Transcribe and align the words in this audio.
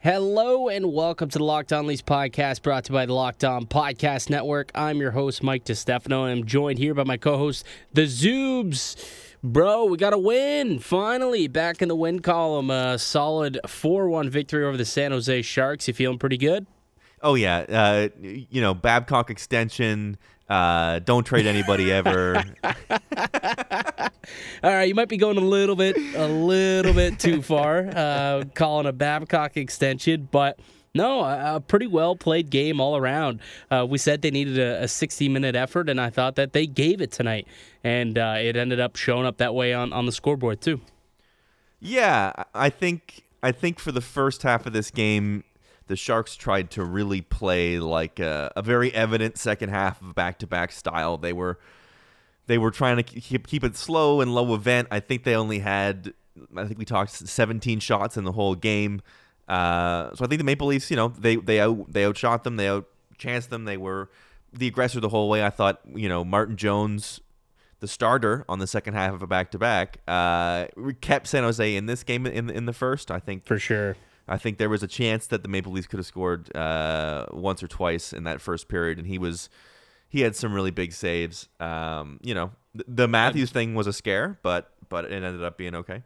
Hello 0.00 0.68
and 0.68 0.92
welcome 0.92 1.28
to 1.28 1.38
the 1.38 1.44
Locked 1.44 1.72
On 1.72 1.84
Leafs 1.84 2.02
podcast 2.02 2.62
brought 2.62 2.84
to 2.84 2.92
you 2.92 2.94
by 2.94 3.06
the 3.06 3.12
Locked 3.14 3.42
On 3.42 3.66
Podcast 3.66 4.30
Network. 4.30 4.70
I'm 4.72 4.98
your 4.98 5.10
host, 5.10 5.42
Mike 5.42 5.64
DeStefano, 5.64 6.22
and 6.22 6.38
I'm 6.38 6.46
joined 6.46 6.78
here 6.78 6.94
by 6.94 7.02
my 7.02 7.16
co 7.16 7.36
host, 7.36 7.66
the 7.92 8.02
Zoobs. 8.02 8.94
Bro, 9.42 9.86
we 9.86 9.96
got 9.96 10.12
a 10.12 10.18
win. 10.18 10.78
Finally, 10.78 11.48
back 11.48 11.82
in 11.82 11.88
the 11.88 11.96
win 11.96 12.20
column. 12.20 12.70
A 12.70 12.96
solid 12.96 13.58
4 13.66 14.08
1 14.08 14.30
victory 14.30 14.64
over 14.64 14.76
the 14.76 14.84
San 14.84 15.10
Jose 15.10 15.42
Sharks. 15.42 15.88
You 15.88 15.94
feeling 15.94 16.18
pretty 16.18 16.38
good? 16.38 16.68
Oh, 17.20 17.34
yeah. 17.34 17.58
Uh, 17.68 18.08
you 18.20 18.60
know, 18.60 18.74
Babcock 18.74 19.30
extension. 19.30 20.16
Uh, 20.48 20.98
don't 21.00 21.24
trade 21.24 21.46
anybody 21.46 21.92
ever. 21.92 22.42
All 24.62 24.72
right, 24.72 24.88
you 24.88 24.94
might 24.94 25.08
be 25.08 25.16
going 25.16 25.36
a 25.36 25.42
little 25.42 25.76
bit, 25.76 25.96
a 26.16 26.26
little 26.26 26.92
bit 26.92 27.18
too 27.18 27.42
far, 27.42 27.88
uh, 27.94 28.44
calling 28.54 28.86
a 28.86 28.92
Babcock 28.92 29.56
extension, 29.56 30.28
but 30.30 30.58
no, 30.94 31.20
a, 31.20 31.56
a 31.56 31.60
pretty 31.60 31.86
well 31.86 32.16
played 32.16 32.50
game 32.50 32.80
all 32.80 32.96
around. 32.96 33.40
Uh, 33.70 33.86
we 33.88 33.98
said 33.98 34.22
they 34.22 34.30
needed 34.30 34.58
a, 34.58 34.84
a, 34.84 34.88
60 34.88 35.28
minute 35.28 35.54
effort, 35.54 35.88
and 35.88 36.00
I 36.00 36.10
thought 36.10 36.36
that 36.36 36.52
they 36.52 36.66
gave 36.66 37.00
it 37.00 37.12
tonight, 37.12 37.46
and 37.84 38.18
uh, 38.18 38.36
it 38.38 38.56
ended 38.56 38.80
up 38.80 38.96
showing 38.96 39.26
up 39.26 39.36
that 39.36 39.54
way 39.54 39.72
on, 39.72 39.92
on 39.92 40.06
the 40.06 40.12
scoreboard 40.12 40.60
too. 40.60 40.80
Yeah, 41.80 42.32
I 42.54 42.70
think 42.70 43.24
I 43.42 43.52
think 43.52 43.78
for 43.78 43.92
the 43.92 44.00
first 44.00 44.42
half 44.42 44.66
of 44.66 44.72
this 44.72 44.90
game, 44.90 45.44
the 45.88 45.96
Sharks 45.96 46.36
tried 46.36 46.70
to 46.72 46.84
really 46.84 47.20
play 47.20 47.78
like 47.78 48.20
a, 48.20 48.52
a 48.54 48.62
very 48.62 48.94
evident 48.94 49.36
second 49.36 49.70
half 49.70 50.00
of 50.00 50.14
back 50.14 50.38
to 50.38 50.46
back 50.46 50.70
style. 50.70 51.16
They 51.16 51.32
were 51.32 51.58
they 52.46 52.58
were 52.58 52.70
trying 52.70 52.96
to 52.96 53.02
keep 53.02 53.46
keep 53.46 53.64
it 53.64 53.76
slow 53.76 54.20
and 54.20 54.34
low 54.34 54.54
event. 54.54 54.88
I 54.90 55.00
think 55.00 55.24
they 55.24 55.34
only 55.34 55.58
had 55.58 56.14
I 56.56 56.66
think 56.66 56.78
we 56.78 56.84
talked 56.84 57.10
17 57.10 57.80
shots 57.80 58.16
in 58.16 58.24
the 58.24 58.32
whole 58.32 58.54
game. 58.54 59.02
Uh, 59.48 60.14
so 60.14 60.24
I 60.24 60.28
think 60.28 60.38
the 60.38 60.44
Maple 60.44 60.68
Leafs, 60.68 60.90
you 60.90 60.96
know, 60.96 61.08
they 61.08 61.36
they 61.36 61.58
out 61.60 61.92
they 61.92 62.04
outshot 62.04 62.44
them, 62.44 62.56
they 62.56 62.66
outchanced 62.66 63.48
them. 63.48 63.64
They 63.64 63.76
were 63.76 64.10
the 64.52 64.68
aggressor 64.68 65.00
the 65.00 65.08
whole 65.08 65.28
way. 65.28 65.44
I 65.44 65.50
thought, 65.50 65.80
you 65.94 66.08
know, 66.08 66.24
Martin 66.24 66.56
Jones, 66.56 67.20
the 67.80 67.88
starter 67.88 68.44
on 68.46 68.58
the 68.58 68.66
second 68.66 68.94
half 68.94 69.14
of 69.14 69.22
a 69.22 69.26
back 69.26 69.50
to 69.52 69.58
back, 69.58 70.04
kept 71.00 71.26
San 71.26 71.44
Jose 71.44 71.76
in 71.76 71.86
this 71.86 72.04
game 72.04 72.26
in 72.26 72.50
in 72.50 72.66
the 72.66 72.74
first. 72.74 73.10
I 73.10 73.18
think 73.20 73.46
for 73.46 73.58
sure. 73.58 73.96
I 74.28 74.36
think 74.36 74.58
there 74.58 74.68
was 74.68 74.82
a 74.82 74.88
chance 74.88 75.26
that 75.28 75.42
the 75.42 75.48
Maple 75.48 75.72
Leafs 75.72 75.86
could 75.86 75.98
have 75.98 76.06
scored 76.06 76.54
uh, 76.56 77.26
once 77.32 77.62
or 77.62 77.68
twice 77.68 78.12
in 78.12 78.24
that 78.24 78.40
first 78.40 78.68
period, 78.68 78.98
and 78.98 79.06
he 79.06 79.18
was 79.18 79.48
he 80.08 80.20
had 80.22 80.34
some 80.34 80.52
really 80.52 80.70
big 80.70 80.92
saves. 80.92 81.48
Um, 81.60 82.18
you 82.22 82.34
know, 82.34 82.52
the 82.74 83.08
Matthews 83.08 83.50
thing 83.50 83.74
was 83.74 83.86
a 83.86 83.92
scare, 83.92 84.38
but 84.42 84.72
but 84.88 85.04
it 85.06 85.12
ended 85.12 85.42
up 85.42 85.56
being 85.58 85.74
okay. 85.74 86.02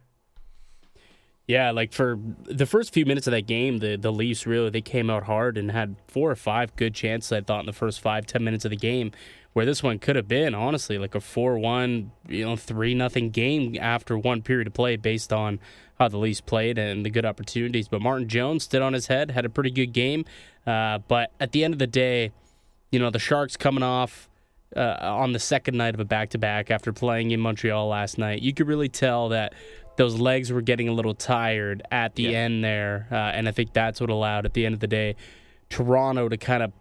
Yeah, 1.45 1.71
like 1.71 1.91
for 1.91 2.17
the 2.43 2.65
first 2.65 2.93
few 2.93 3.05
minutes 3.05 3.27
of 3.27 3.31
that 3.31 3.47
game, 3.47 3.79
the 3.79 3.97
the 3.97 4.11
Leafs 4.11 4.47
really 4.47 4.69
they 4.69 4.81
came 4.81 5.09
out 5.09 5.23
hard 5.23 5.57
and 5.57 5.71
had 5.71 5.97
four 6.07 6.31
or 6.31 6.35
five 6.35 6.75
good 6.77 6.93
chances. 6.93 7.31
I 7.31 7.41
thought 7.41 7.61
in 7.61 7.65
the 7.65 7.73
first 7.73 7.99
five 7.99 8.25
ten 8.25 8.43
minutes 8.43 8.63
of 8.63 8.71
the 8.71 8.77
game, 8.77 9.11
where 9.51 9.65
this 9.65 9.83
one 9.83 9.99
could 9.99 10.15
have 10.15 10.27
been 10.27 10.55
honestly 10.55 10.97
like 10.97 11.15
a 11.15 11.19
four 11.19 11.57
one, 11.57 12.11
you 12.29 12.45
know, 12.45 12.55
three 12.55 12.93
nothing 12.93 13.29
game 13.29 13.75
after 13.79 14.17
one 14.17 14.41
period 14.41 14.67
of 14.67 14.73
play 14.73 14.95
based 14.95 15.33
on 15.33 15.59
how 16.03 16.09
the 16.09 16.17
Leafs 16.17 16.41
played 16.41 16.77
and 16.77 17.05
the 17.05 17.09
good 17.09 17.25
opportunities. 17.25 17.87
But 17.87 18.01
Martin 18.01 18.27
Jones 18.27 18.63
stood 18.63 18.81
on 18.81 18.93
his 18.93 19.07
head, 19.07 19.31
had 19.31 19.45
a 19.45 19.49
pretty 19.49 19.71
good 19.71 19.93
game. 19.93 20.25
Uh, 20.67 20.99
but 21.07 21.31
at 21.39 21.51
the 21.51 21.63
end 21.63 21.73
of 21.73 21.79
the 21.79 21.87
day 21.87 22.31
you 22.93 22.99
know, 22.99 23.09
the 23.09 23.19
Sharks 23.19 23.57
coming 23.57 23.81
off 23.81 24.29
uh, 24.77 24.97
on 25.01 25.33
the 25.33 25.39
second 25.39 25.75
night 25.75 25.95
of 25.95 25.99
a 25.99 26.05
back 26.05 26.29
to 26.29 26.37
back 26.37 26.69
after 26.69 26.93
playing 26.93 27.31
in 27.31 27.39
Montreal 27.39 27.87
last 27.87 28.19
night, 28.19 28.43
you 28.43 28.53
could 28.53 28.67
really 28.67 28.87
tell 28.87 29.29
that 29.29 29.55
those 29.97 30.19
legs 30.19 30.51
were 30.51 30.61
getting 30.61 30.87
a 30.87 30.93
little 30.93 31.15
tired 31.15 31.81
at 31.89 32.13
the 32.13 32.23
yeah. 32.23 32.37
end 32.37 32.63
there. 32.63 33.07
Uh, 33.11 33.15
and 33.15 33.49
I 33.49 33.51
think 33.51 33.73
that's 33.73 33.99
what 33.99 34.11
allowed, 34.11 34.45
at 34.45 34.53
the 34.53 34.63
end 34.63 34.73
of 34.73 34.79
the 34.79 34.87
day, 34.87 35.15
Toronto 35.69 36.29
to 36.29 36.37
kind 36.37 36.61
of 36.61 36.71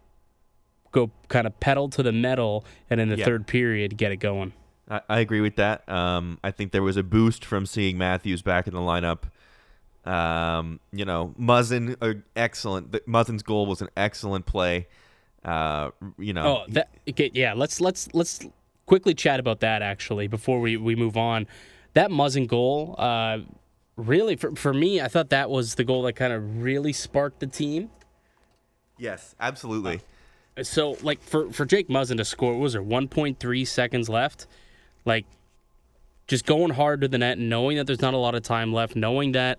go 0.92 1.10
kind 1.28 1.46
of 1.46 1.58
pedal 1.60 1.88
to 1.88 2.02
the 2.02 2.12
metal 2.12 2.66
and 2.90 3.00
in 3.00 3.08
the 3.08 3.16
yeah. 3.16 3.24
third 3.24 3.46
period 3.46 3.96
get 3.96 4.12
it 4.12 4.18
going. 4.18 4.52
I, 4.88 5.00
I 5.08 5.20
agree 5.20 5.40
with 5.40 5.56
that. 5.56 5.88
Um, 5.88 6.38
I 6.42 6.50
think 6.50 6.72
there 6.72 6.82
was 6.82 6.96
a 6.96 7.02
boost 7.02 7.44
from 7.44 7.66
seeing 7.66 7.98
Matthews 7.98 8.42
back 8.42 8.66
in 8.66 8.74
the 8.74 8.80
lineup. 8.80 9.24
Um, 10.04 10.80
you 10.92 11.04
know, 11.04 11.34
Muzzin, 11.38 11.96
uh, 12.00 12.14
excellent. 12.34 12.90
Muzzin's 13.06 13.42
goal 13.42 13.66
was 13.66 13.80
an 13.80 13.88
excellent 13.96 14.46
play. 14.46 14.88
Uh, 15.44 15.90
you 16.18 16.32
know. 16.32 16.64
Oh, 16.64 16.72
that, 16.72 16.88
okay, 17.08 17.30
yeah. 17.34 17.52
Let's 17.52 17.80
let's 17.80 18.08
let's 18.12 18.40
quickly 18.86 19.14
chat 19.14 19.40
about 19.40 19.60
that 19.60 19.82
actually 19.82 20.26
before 20.26 20.60
we 20.60 20.76
we 20.76 20.94
move 20.96 21.16
on. 21.16 21.46
That 21.94 22.10
Muzzin 22.10 22.46
goal, 22.46 22.94
uh, 22.98 23.38
really 23.96 24.36
for 24.36 24.54
for 24.56 24.72
me, 24.72 25.00
I 25.00 25.08
thought 25.08 25.30
that 25.30 25.50
was 25.50 25.76
the 25.76 25.84
goal 25.84 26.02
that 26.02 26.14
kind 26.14 26.32
of 26.32 26.62
really 26.62 26.92
sparked 26.92 27.40
the 27.40 27.46
team. 27.46 27.90
Yes, 28.98 29.34
absolutely. 29.40 30.00
Uh, 30.56 30.62
so, 30.62 30.96
like 31.02 31.22
for 31.22 31.50
for 31.52 31.64
Jake 31.64 31.88
Muzzin 31.88 32.16
to 32.18 32.24
score, 32.24 32.58
was 32.58 32.72
there 32.74 32.82
1.3 32.82 33.66
seconds 33.66 34.08
left? 34.08 34.46
Like 35.04 35.26
just 36.32 36.46
going 36.46 36.70
hard 36.72 37.00
to 37.02 37.08
the 37.08 37.18
net, 37.18 37.38
knowing 37.38 37.76
that 37.76 37.86
there's 37.86 38.00
not 38.00 38.14
a 38.14 38.18
lot 38.18 38.34
of 38.34 38.42
time 38.42 38.72
left, 38.72 38.96
knowing 38.96 39.32
that 39.32 39.58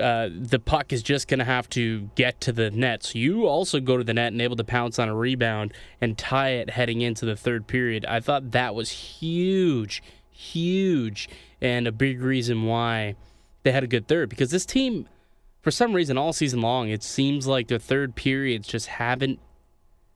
uh, 0.00 0.28
the 0.32 0.58
puck 0.58 0.92
is 0.92 1.02
just 1.02 1.28
going 1.28 1.38
to 1.38 1.44
have 1.44 1.68
to 1.68 2.08
get 2.14 2.40
to 2.40 2.52
the 2.52 2.70
net. 2.70 3.02
So 3.02 3.18
you 3.18 3.46
also 3.46 3.80
go 3.80 3.96
to 3.96 4.04
the 4.04 4.14
net 4.14 4.32
and 4.32 4.40
able 4.40 4.56
to 4.56 4.64
pounce 4.64 4.98
on 4.98 5.08
a 5.08 5.14
rebound 5.14 5.74
and 6.00 6.16
tie 6.16 6.50
it 6.50 6.70
heading 6.70 7.00
into 7.00 7.26
the 7.26 7.36
third 7.36 7.66
period. 7.66 8.06
I 8.06 8.20
thought 8.20 8.52
that 8.52 8.74
was 8.74 8.90
huge, 8.90 10.02
huge, 10.30 11.28
and 11.60 11.86
a 11.86 11.92
big 11.92 12.22
reason 12.22 12.64
why 12.64 13.16
they 13.64 13.72
had 13.72 13.84
a 13.84 13.88
good 13.88 14.08
third 14.08 14.30
because 14.30 14.50
this 14.50 14.64
team, 14.64 15.08
for 15.60 15.70
some 15.70 15.92
reason, 15.92 16.16
all 16.16 16.32
season 16.32 16.60
long, 16.60 16.88
it 16.88 17.02
seems 17.02 17.46
like 17.46 17.68
their 17.68 17.78
third 17.78 18.14
periods 18.14 18.68
just 18.68 18.86
haven't 18.86 19.40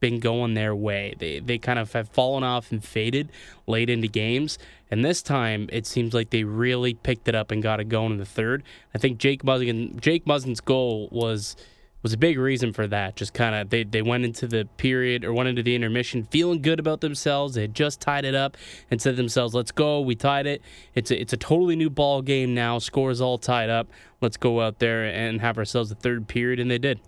been 0.02 0.18
going 0.18 0.52
their 0.52 0.74
way. 0.74 1.14
They 1.16 1.38
they 1.38 1.56
kind 1.56 1.78
of 1.78 1.90
have 1.92 2.08
fallen 2.10 2.42
off 2.42 2.72
and 2.72 2.84
faded 2.84 3.30
late 3.66 3.88
into 3.88 4.08
games. 4.08 4.58
And 4.90 5.02
this 5.02 5.22
time 5.22 5.70
it 5.72 5.86
seems 5.86 6.12
like 6.12 6.28
they 6.30 6.44
really 6.44 6.92
picked 6.92 7.28
it 7.28 7.34
up 7.34 7.52
and 7.52 7.62
got 7.62 7.80
it 7.80 7.88
going 7.88 8.12
in 8.12 8.18
the 8.18 8.26
third. 8.26 8.64
I 8.94 8.98
think 8.98 9.16
Jake 9.16 9.44
Muzzin 9.44 9.98
Jake 10.00 10.26
Muzzin's 10.26 10.60
goal 10.60 11.08
was 11.12 11.56
was 12.02 12.12
a 12.12 12.18
big 12.18 12.36
reason 12.36 12.72
for 12.72 12.88
that. 12.88 13.14
Just 13.14 13.32
kind 13.32 13.54
of 13.54 13.70
they, 13.70 13.84
they 13.84 14.02
went 14.02 14.24
into 14.24 14.48
the 14.48 14.68
period 14.76 15.24
or 15.24 15.32
went 15.32 15.48
into 15.48 15.62
the 15.62 15.76
intermission 15.76 16.26
feeling 16.32 16.60
good 16.60 16.80
about 16.80 17.00
themselves. 17.00 17.54
They 17.54 17.62
had 17.62 17.74
just 17.74 18.00
tied 18.00 18.24
it 18.24 18.34
up 18.34 18.56
and 18.90 19.00
said 19.00 19.12
to 19.12 19.16
themselves, 19.16 19.54
"Let's 19.54 19.70
go. 19.70 20.00
We 20.00 20.16
tied 20.16 20.48
it. 20.48 20.62
It's 20.96 21.12
a, 21.12 21.20
it's 21.20 21.32
a 21.32 21.36
totally 21.36 21.76
new 21.76 21.90
ball 21.90 22.20
game 22.20 22.54
now. 22.54 22.80
Scores 22.80 23.20
all 23.20 23.38
tied 23.38 23.70
up. 23.70 23.88
Let's 24.20 24.36
go 24.36 24.60
out 24.60 24.80
there 24.80 25.04
and 25.04 25.40
have 25.40 25.58
ourselves 25.58 25.92
a 25.92 25.94
third 25.94 26.26
period." 26.26 26.58
And 26.58 26.68
they 26.68 26.78
did. 26.78 27.00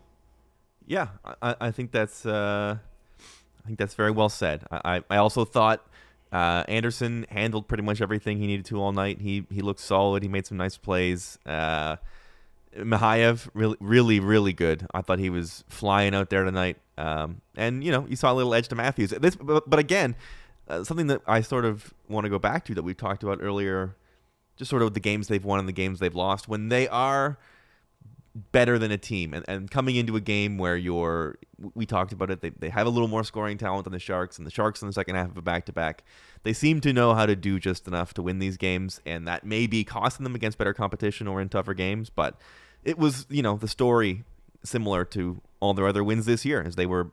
Yeah, 0.86 1.08
I, 1.42 1.56
I 1.60 1.70
think 1.70 1.92
that's 1.92 2.26
uh, 2.26 2.76
I 3.64 3.66
think 3.66 3.78
that's 3.78 3.94
very 3.94 4.10
well 4.10 4.28
said. 4.28 4.64
I, 4.70 5.02
I 5.08 5.16
also 5.16 5.44
thought 5.44 5.86
uh, 6.32 6.64
Anderson 6.68 7.26
handled 7.30 7.68
pretty 7.68 7.82
much 7.82 8.00
everything 8.00 8.38
he 8.38 8.46
needed 8.46 8.66
to 8.66 8.80
all 8.80 8.92
night. 8.92 9.20
He 9.20 9.46
he 9.50 9.62
looked 9.62 9.80
solid. 9.80 10.22
He 10.22 10.28
made 10.28 10.46
some 10.46 10.58
nice 10.58 10.76
plays. 10.76 11.38
Uh, 11.46 11.96
Mikheyev 12.76 13.48
really 13.54 13.76
really 13.80 14.20
really 14.20 14.52
good. 14.52 14.86
I 14.92 15.00
thought 15.00 15.18
he 15.18 15.30
was 15.30 15.64
flying 15.68 16.14
out 16.14 16.30
there 16.30 16.44
tonight. 16.44 16.76
Um, 16.98 17.40
and 17.56 17.82
you 17.82 17.90
know 17.90 18.06
you 18.08 18.16
saw 18.16 18.32
a 18.32 18.34
little 18.34 18.52
edge 18.54 18.68
to 18.68 18.74
Matthews. 18.74 19.10
This, 19.10 19.36
but, 19.36 19.68
but 19.68 19.78
again, 19.78 20.16
uh, 20.68 20.84
something 20.84 21.06
that 21.06 21.22
I 21.26 21.40
sort 21.40 21.64
of 21.64 21.94
want 22.08 22.24
to 22.24 22.30
go 22.30 22.38
back 22.38 22.64
to 22.66 22.74
that 22.74 22.82
we 22.82 22.94
talked 22.94 23.22
about 23.22 23.38
earlier, 23.40 23.96
just 24.56 24.70
sort 24.70 24.82
of 24.82 24.92
the 24.92 25.00
games 25.00 25.28
they've 25.28 25.44
won 25.44 25.60
and 25.60 25.68
the 25.68 25.72
games 25.72 25.98
they've 26.00 26.14
lost. 26.14 26.48
When 26.48 26.68
they 26.68 26.88
are 26.88 27.38
better 28.34 28.78
than 28.78 28.90
a 28.90 28.98
team. 28.98 29.32
And, 29.32 29.44
and 29.46 29.70
coming 29.70 29.96
into 29.96 30.16
a 30.16 30.20
game 30.20 30.58
where 30.58 30.76
you're, 30.76 31.38
we 31.74 31.86
talked 31.86 32.12
about 32.12 32.30
it, 32.30 32.40
they, 32.40 32.50
they 32.50 32.68
have 32.68 32.86
a 32.86 32.90
little 32.90 33.08
more 33.08 33.22
scoring 33.22 33.58
talent 33.58 33.84
than 33.84 33.92
the 33.92 33.98
Sharks, 33.98 34.38
and 34.38 34.46
the 34.46 34.50
Sharks 34.50 34.82
in 34.82 34.88
the 34.88 34.92
second 34.92 35.14
half 35.14 35.30
of 35.30 35.36
a 35.36 35.42
back 35.42 35.66
to 35.66 35.72
back, 35.72 36.02
they 36.42 36.52
seem 36.52 36.80
to 36.80 36.92
know 36.92 37.14
how 37.14 37.26
to 37.26 37.36
do 37.36 37.60
just 37.60 37.86
enough 37.86 38.12
to 38.14 38.22
win 38.22 38.40
these 38.40 38.56
games, 38.56 39.00
and 39.06 39.26
that 39.28 39.44
may 39.44 39.66
be 39.66 39.84
costing 39.84 40.24
them 40.24 40.34
against 40.34 40.58
better 40.58 40.74
competition 40.74 41.28
or 41.28 41.40
in 41.40 41.48
tougher 41.48 41.74
games. 41.74 42.10
But 42.10 42.40
it 42.82 42.98
was, 42.98 43.26
you 43.30 43.42
know, 43.42 43.56
the 43.56 43.68
story 43.68 44.24
similar 44.64 45.04
to 45.04 45.40
all 45.60 45.74
their 45.74 45.86
other 45.86 46.02
wins 46.02 46.26
this 46.26 46.44
year, 46.44 46.62
as 46.62 46.74
they 46.74 46.86
were 46.86 47.12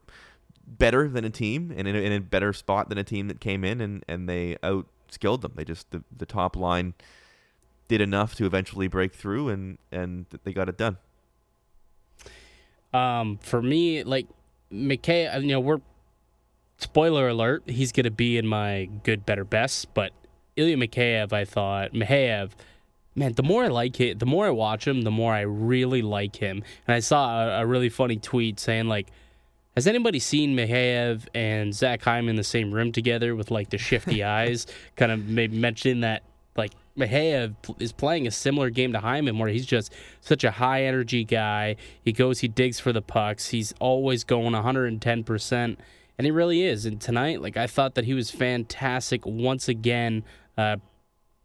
better 0.66 1.08
than 1.08 1.26
a 1.26 1.30
team 1.30 1.74
and 1.76 1.88
in 1.88 1.96
a, 1.96 2.00
in 2.00 2.12
a 2.14 2.20
better 2.20 2.54
spot 2.54 2.90
than 2.90 2.98
a 2.98 3.04
team 3.04 3.28
that 3.28 3.40
came 3.40 3.64
in 3.64 3.82
and, 3.82 4.04
and 4.08 4.28
they 4.28 4.56
outskilled 4.64 5.42
them. 5.42 5.52
They 5.56 5.66
just, 5.66 5.92
the, 5.92 6.04
the 6.16 6.26
top 6.26 6.56
line 6.56 6.94
did 7.88 8.00
enough 8.00 8.36
to 8.36 8.46
eventually 8.46 8.88
break 8.88 9.14
through 9.14 9.50
and, 9.50 9.78
and 9.92 10.26
they 10.44 10.54
got 10.54 10.70
it 10.70 10.78
done. 10.78 10.98
Um, 12.94 13.38
for 13.42 13.62
me, 13.62 14.04
like 14.04 14.28
McKay, 14.72 15.34
uh, 15.34 15.40
you 15.40 15.48
know, 15.48 15.60
we're 15.60 15.82
spoiler 16.78 17.28
alert, 17.30 17.64
he's 17.68 17.92
gonna 17.92 18.12
be 18.12 18.38
in 18.38 18.48
my 18.48 18.90
good, 19.04 19.26
better, 19.26 19.44
best. 19.44 19.94
But 19.94 20.12
Ilya 20.56 20.78
Mikheyev, 20.78 21.32
I 21.34 21.46
thought 21.46 21.94
Mikheyev, 21.94 22.52
man, 23.16 23.34
the 23.34 23.44
more 23.44 23.66
I 23.66 23.68
like 23.68 24.00
it, 24.00 24.20
the 24.20 24.26
more 24.26 24.48
I 24.48 24.50
watch 24.50 24.88
him, 24.88 25.04
the 25.04 25.12
more 25.12 25.34
I 25.34 25.42
really 25.42 26.02
like 26.02 26.36
him. 26.38 26.64
And 26.88 26.96
I 26.96 27.00
saw 27.00 27.44
a, 27.44 27.62
a 27.62 27.66
really 27.66 27.90
funny 27.90 28.18
tweet 28.18 28.60
saying 28.60 28.88
like. 28.88 29.08
Has 29.78 29.88
anybody 29.88 30.20
seen 30.20 30.54
Mikheyev 30.54 31.28
and 31.34 31.74
Zach 31.74 32.04
Hyman 32.04 32.32
in 32.32 32.36
the 32.36 32.44
same 32.44 32.74
room 32.74 32.92
together 32.92 33.38
with 33.38 33.52
like 33.52 33.70
the 33.70 33.78
shifty 33.78 34.22
eyes? 34.26 34.68
Kind 34.98 35.14
of 35.14 35.30
maybe 35.30 35.58
mentioning 35.58 36.02
that 36.02 36.24
like 36.58 36.74
Mikheyev 36.98 37.56
is 37.80 37.92
playing 37.92 38.28
a 38.28 38.32
similar 38.32 38.70
game 38.70 38.94
to 38.94 39.00
Hyman, 39.00 39.38
where 39.38 39.50
he's 39.50 39.66
just 39.66 39.94
such 40.20 40.44
a 40.44 40.52
high 40.52 40.84
energy 40.84 41.24
guy. 41.24 41.76
He 42.04 42.12
goes, 42.12 42.40
he 42.40 42.48
digs 42.48 42.80
for 42.80 42.92
the 42.92 43.02
pucks. 43.02 43.50
He's 43.50 43.74
always 43.80 44.24
going 44.24 44.54
110 44.54 45.24
percent, 45.24 45.80
and 46.18 46.26
he 46.26 46.32
really 46.32 46.64
is. 46.64 46.86
And 46.86 47.00
tonight, 47.00 47.42
like 47.42 47.58
I 47.58 47.68
thought 47.68 47.96
that 47.96 48.06
he 48.06 48.14
was 48.14 48.32
fantastic 48.32 49.26
once 49.26 49.68
again. 49.68 50.24
Uh, 50.58 50.78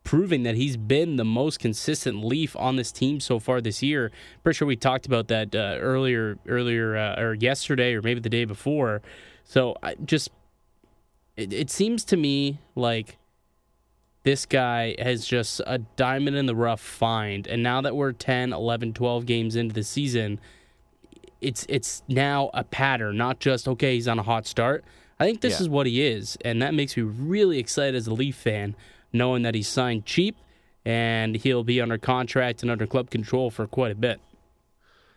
proving 0.07 0.45
that 0.45 0.55
he's 0.55 0.77
been 0.77 1.17
the 1.17 1.25
most 1.25 1.59
consistent 1.59 2.25
Leaf 2.25 2.55
on 2.57 2.77
this 2.77 2.93
team 2.93 3.19
so 3.19 3.41
far 3.41 3.61
this 3.61 3.83
year. 3.83 4.13
Pretty 4.45 4.57
sure 4.57 4.69
we 4.69 4.77
talked 4.77 5.05
about 5.05 5.27
that 5.29 5.53
uh, 5.53 5.79
earlier, 5.81 6.39
earlier 6.47 6.97
uh, 6.97 7.21
or 7.21 7.35
yesterday, 7.35 7.93
or 7.93 8.01
maybe 8.01 8.21
the 8.21 8.31
day 8.31 8.45
before. 8.45 9.03
So 9.43 9.77
I 9.83 9.97
just, 9.97 10.31
it, 11.37 11.53
it 11.53 11.71
seems 11.71 12.05
to 12.05 12.17
me 12.17 12.61
like 12.77 13.19
this 14.27 14.45
guy 14.45 14.97
has 14.99 15.25
just 15.25 15.61
a 15.69 15.79
diamond 15.79 16.37
in 16.37 16.47
the 16.47 16.57
rough 16.57 16.81
find. 16.81 17.47
And 17.47 17.63
now 17.63 17.81
that 17.81 17.95
we're 17.95 18.11
10, 18.11 18.53
11, 18.53 18.93
12 18.93 19.25
games 19.25 19.55
into 19.55 19.73
the 19.73 19.85
season, 19.85 20.41
it's 21.41 21.65
it's 21.69 22.03
now 22.09 22.51
a 22.53 22.65
pattern, 22.65 23.17
not 23.17 23.39
just 23.39 23.69
okay, 23.69 23.95
he's 23.95 24.09
on 24.09 24.19
a 24.19 24.25
hot 24.25 24.45
start. 24.45 24.85
I 25.21 25.27
think 25.27 25.43
this 25.43 25.61
yeah. 25.61 25.61
is 25.61 25.69
what 25.69 25.87
he 25.87 26.05
is, 26.05 26.37
and 26.45 26.61
that 26.61 26.75
makes 26.75 26.97
me 26.97 27.05
really 27.05 27.61
excited 27.61 27.95
as 27.95 28.09
a 28.09 28.15
Leaf 28.15 28.35
fan 28.35 28.75
knowing 29.13 29.43
that 29.43 29.55
he's 29.55 29.69
signed 29.69 30.05
cheap 30.05 30.37
and 30.85 31.37
he'll 31.37 31.63
be 31.63 31.81
under 31.81 31.97
contract 31.97 32.63
and 32.63 32.71
under 32.71 32.85
club 32.85 33.11
control 33.11 33.49
for 33.49 33.69
quite 33.69 33.93
a 33.93 33.95
bit. 33.95 34.21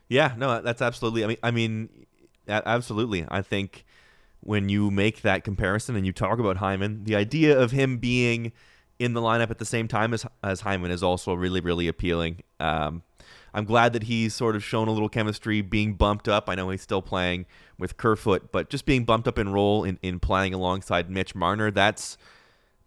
Yeah, 0.08 0.36
no, 0.38 0.62
that's 0.62 0.84
absolutely. 0.84 1.24
I 1.24 1.28
mean, 1.28 1.38
I 1.42 1.50
mean, 1.50 1.90
absolutely. 2.48 3.26
I 3.28 3.42
think 3.42 3.86
when 4.42 4.70
you 4.70 4.92
make 4.92 5.24
that 5.24 5.44
comparison 5.44 5.96
and 5.96 6.06
you 6.06 6.14
talk 6.14 6.38
about 6.38 6.58
Hyman, 6.58 7.06
the 7.06 7.16
idea 7.16 7.60
of 7.60 7.72
him 7.72 7.98
being 7.98 8.52
in 9.00 9.14
the 9.14 9.22
lineup 9.22 9.50
at 9.50 9.58
the 9.58 9.66
same 9.66 9.88
time 9.88 10.14
as 10.14 10.26
as 10.44 10.62
Hyman 10.62 10.92
is 10.92 11.02
also 11.02 11.34
really, 11.34 11.62
really 11.62 11.88
appealing. 11.88 12.44
Um, 12.60 13.04
I'm 13.54 13.66
glad 13.66 13.94
that 13.94 14.04
he's 14.04 14.36
sort 14.36 14.56
of 14.56 14.64
shown 14.64 14.88
a 14.88 14.92
little 14.92 15.10
chemistry, 15.10 15.62
being 15.62 15.96
bumped 15.96 16.28
up. 16.28 16.50
I 16.50 16.56
know 16.56 16.70
he's 16.70 16.82
still 16.82 17.02
playing 17.02 17.46
with 17.78 17.98
Kerfoot, 17.98 18.52
but 18.52 18.70
just 18.70 18.86
being 18.86 19.06
bumped 19.06 19.28
up 19.28 19.40
in 19.40 19.50
role 19.50 19.84
in, 19.84 19.98
in 20.02 20.20
playing 20.20 20.54
alongside 20.54 21.10
Mitch 21.10 21.34
Marner, 21.34 21.72
that's 21.72 22.18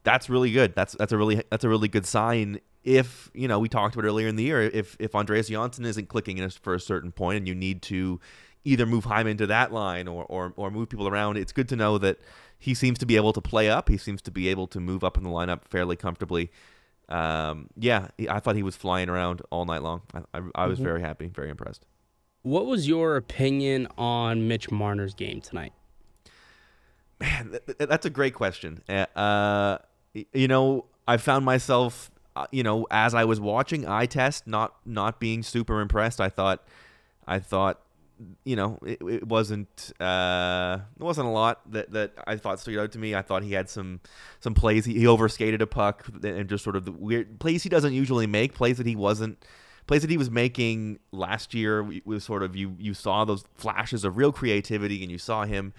that's 0.05 0.29
really 0.29 0.53
good. 0.53 0.75
That's 0.75 0.95
that's 0.99 1.13
a 1.13 1.19
really 1.19 1.43
that's 1.51 1.65
a 1.65 1.69
really 1.69 1.89
good 1.89 2.07
sign. 2.07 2.61
If 2.85 3.31
you 3.35 3.49
know, 3.49 3.59
we 3.59 3.69
talked 3.69 3.95
about 3.95 4.07
earlier 4.07 4.29
in 4.29 4.37
the 4.37 4.45
year, 4.45 4.63
if 4.63 4.97
if 5.01 5.15
Andreas 5.15 5.49
Johnsson 5.49 5.85
isn't 5.85 6.09
clicking 6.09 6.47
for 6.51 6.75
a 6.75 6.81
certain 6.81 7.13
point, 7.13 7.39
and 7.39 7.49
you 7.49 7.55
need 7.55 7.83
to 7.83 8.21
either 8.65 8.87
move 8.87 9.05
Hyman 9.05 9.37
to 9.39 9.47
that 9.47 9.73
line 9.73 10.09
or, 10.09 10.25
or 10.25 10.53
or 10.57 10.71
move 10.71 10.89
people 10.89 11.09
around, 11.09 11.37
it's 11.37 11.53
good 11.53 11.69
to 11.71 11.77
know 11.77 11.99
that 11.99 12.19
he 12.59 12.75
seems 12.75 12.99
to 12.99 13.07
be 13.07 13.17
able 13.17 13.33
to 13.33 13.41
play 13.41 13.69
up. 13.69 13.89
He 13.89 13.97
seems 13.97 14.23
to 14.23 14.31
be 14.31 14.49
able 14.49 14.67
to 14.69 14.81
move 14.81 15.03
up 15.03 15.17
in 15.17 15.25
the 15.25 15.31
lineup 15.31 15.65
fairly 15.65 15.97
comfortably. 15.97 16.51
Um, 17.09 17.69
yeah, 17.77 18.09
I 18.31 18.41
thought 18.41 18.57
he 18.57 18.63
was 18.63 18.77
flying 18.77 19.09
around 19.09 19.43
all 19.51 19.65
night 19.65 19.83
long. 19.83 20.03
I, 20.15 20.21
I, 20.39 20.43
I 20.55 20.67
was 20.67 20.79
mm-hmm. 20.79 20.85
very 20.85 21.01
happy, 21.01 21.27
very 21.27 21.51
impressed. 21.51 21.85
What 22.43 22.67
was 22.67 22.89
your 22.89 23.17
opinion 23.17 23.89
on 23.99 24.49
Mitch 24.49 24.71
Marner's 24.71 25.15
game 25.15 25.41
tonight? 25.41 25.73
Man, 27.21 27.59
that's 27.79 28.07
a 28.07 28.11
great 28.11 28.35
question. 28.35 28.83
Uh, 28.89 29.79
you 30.33 30.49
know, 30.49 30.87
I 31.07 31.19
found 31.19 31.45
myself, 31.45 32.11
uh, 32.35 32.47
you 32.51 32.63
know, 32.63 32.87
as 32.91 33.15
I 33.15 33.25
was 33.25 33.41
watching 33.41 33.87
eye 33.87 34.07
test, 34.07 34.47
not 34.47 34.75
not 34.85 35.21
being 35.21 35.43
super 35.43 35.81
impressed. 35.81 36.21
I 36.21 36.29
thought, 36.29 36.65
I 37.27 37.39
thought, 37.39 37.81
you 38.45 38.57
know, 38.57 38.79
it, 38.85 39.01
it 39.03 39.27
wasn't 39.27 39.93
uh, 40.01 40.79
it 40.99 41.03
wasn't 41.03 41.27
a 41.27 41.31
lot 41.31 41.61
that, 41.73 41.93
that 41.93 42.13
I 42.27 42.37
thought 42.37 42.61
stood 42.61 42.79
out 42.79 42.93
to 42.93 42.99
me. 42.99 43.15
I 43.15 43.23
thought 43.23 43.43
he 43.43 43.53
had 43.53 43.69
some 43.69 44.01
some 44.41 44.55
plays. 44.55 44.85
He, 44.85 44.95
he 44.95 45.07
overskated 45.07 45.63
a 45.63 45.67
puck 45.67 46.07
and 46.23 46.49
just 46.49 46.65
sort 46.65 46.77
of 46.77 46.85
the 46.85 46.93
weird 46.93 47.39
plays 47.41 47.63
he 47.63 47.69
doesn't 47.69 47.93
usually 47.93 48.27
make. 48.27 48.55
Plays 48.55 48.79
that 48.79 48.87
he 48.87 48.97
wasn't 48.97 49.45
plays 49.87 50.03
that 50.03 50.11
he 50.11 50.17
was 50.17 50.31
making 50.31 50.99
last 51.11 51.55
year 51.55 51.87
was 52.05 52.25
sort 52.25 52.43
of 52.43 52.57
you 52.57 52.77
you 52.79 52.95
saw 52.95 53.25
those 53.25 53.45
flashes 53.57 54.05
of 54.05 54.17
real 54.17 54.33
creativity 54.33 55.03
and 55.03 55.11
you 55.11 55.19
saw 55.19 55.45
him 55.45 55.73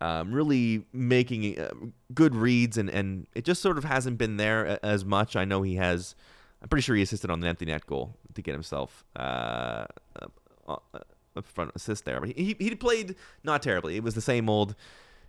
um, 0.00 0.32
really 0.32 0.84
making 0.92 1.58
uh, 1.58 1.70
good 2.12 2.34
reads, 2.34 2.76
and, 2.76 2.90
and 2.90 3.26
it 3.34 3.44
just 3.44 3.62
sort 3.62 3.78
of 3.78 3.84
hasn't 3.84 4.18
been 4.18 4.36
there 4.36 4.78
as 4.84 5.04
much. 5.04 5.36
I 5.36 5.44
know 5.44 5.62
he 5.62 5.76
has. 5.76 6.14
I'm 6.60 6.68
pretty 6.68 6.82
sure 6.82 6.96
he 6.96 7.02
assisted 7.02 7.30
on 7.30 7.40
the 7.40 7.48
empty 7.48 7.64
net 7.64 7.86
goal 7.86 8.14
to 8.34 8.42
get 8.42 8.52
himself 8.52 9.04
uh, 9.18 9.86
a, 10.16 10.28
a 10.68 11.00
front 11.42 11.72
assist 11.74 12.04
there, 12.04 12.20
but 12.20 12.30
he 12.30 12.56
he 12.58 12.74
played 12.74 13.16
not 13.44 13.62
terribly. 13.62 13.96
It 13.96 14.02
was 14.02 14.14
the 14.14 14.20
same 14.20 14.48
old. 14.48 14.74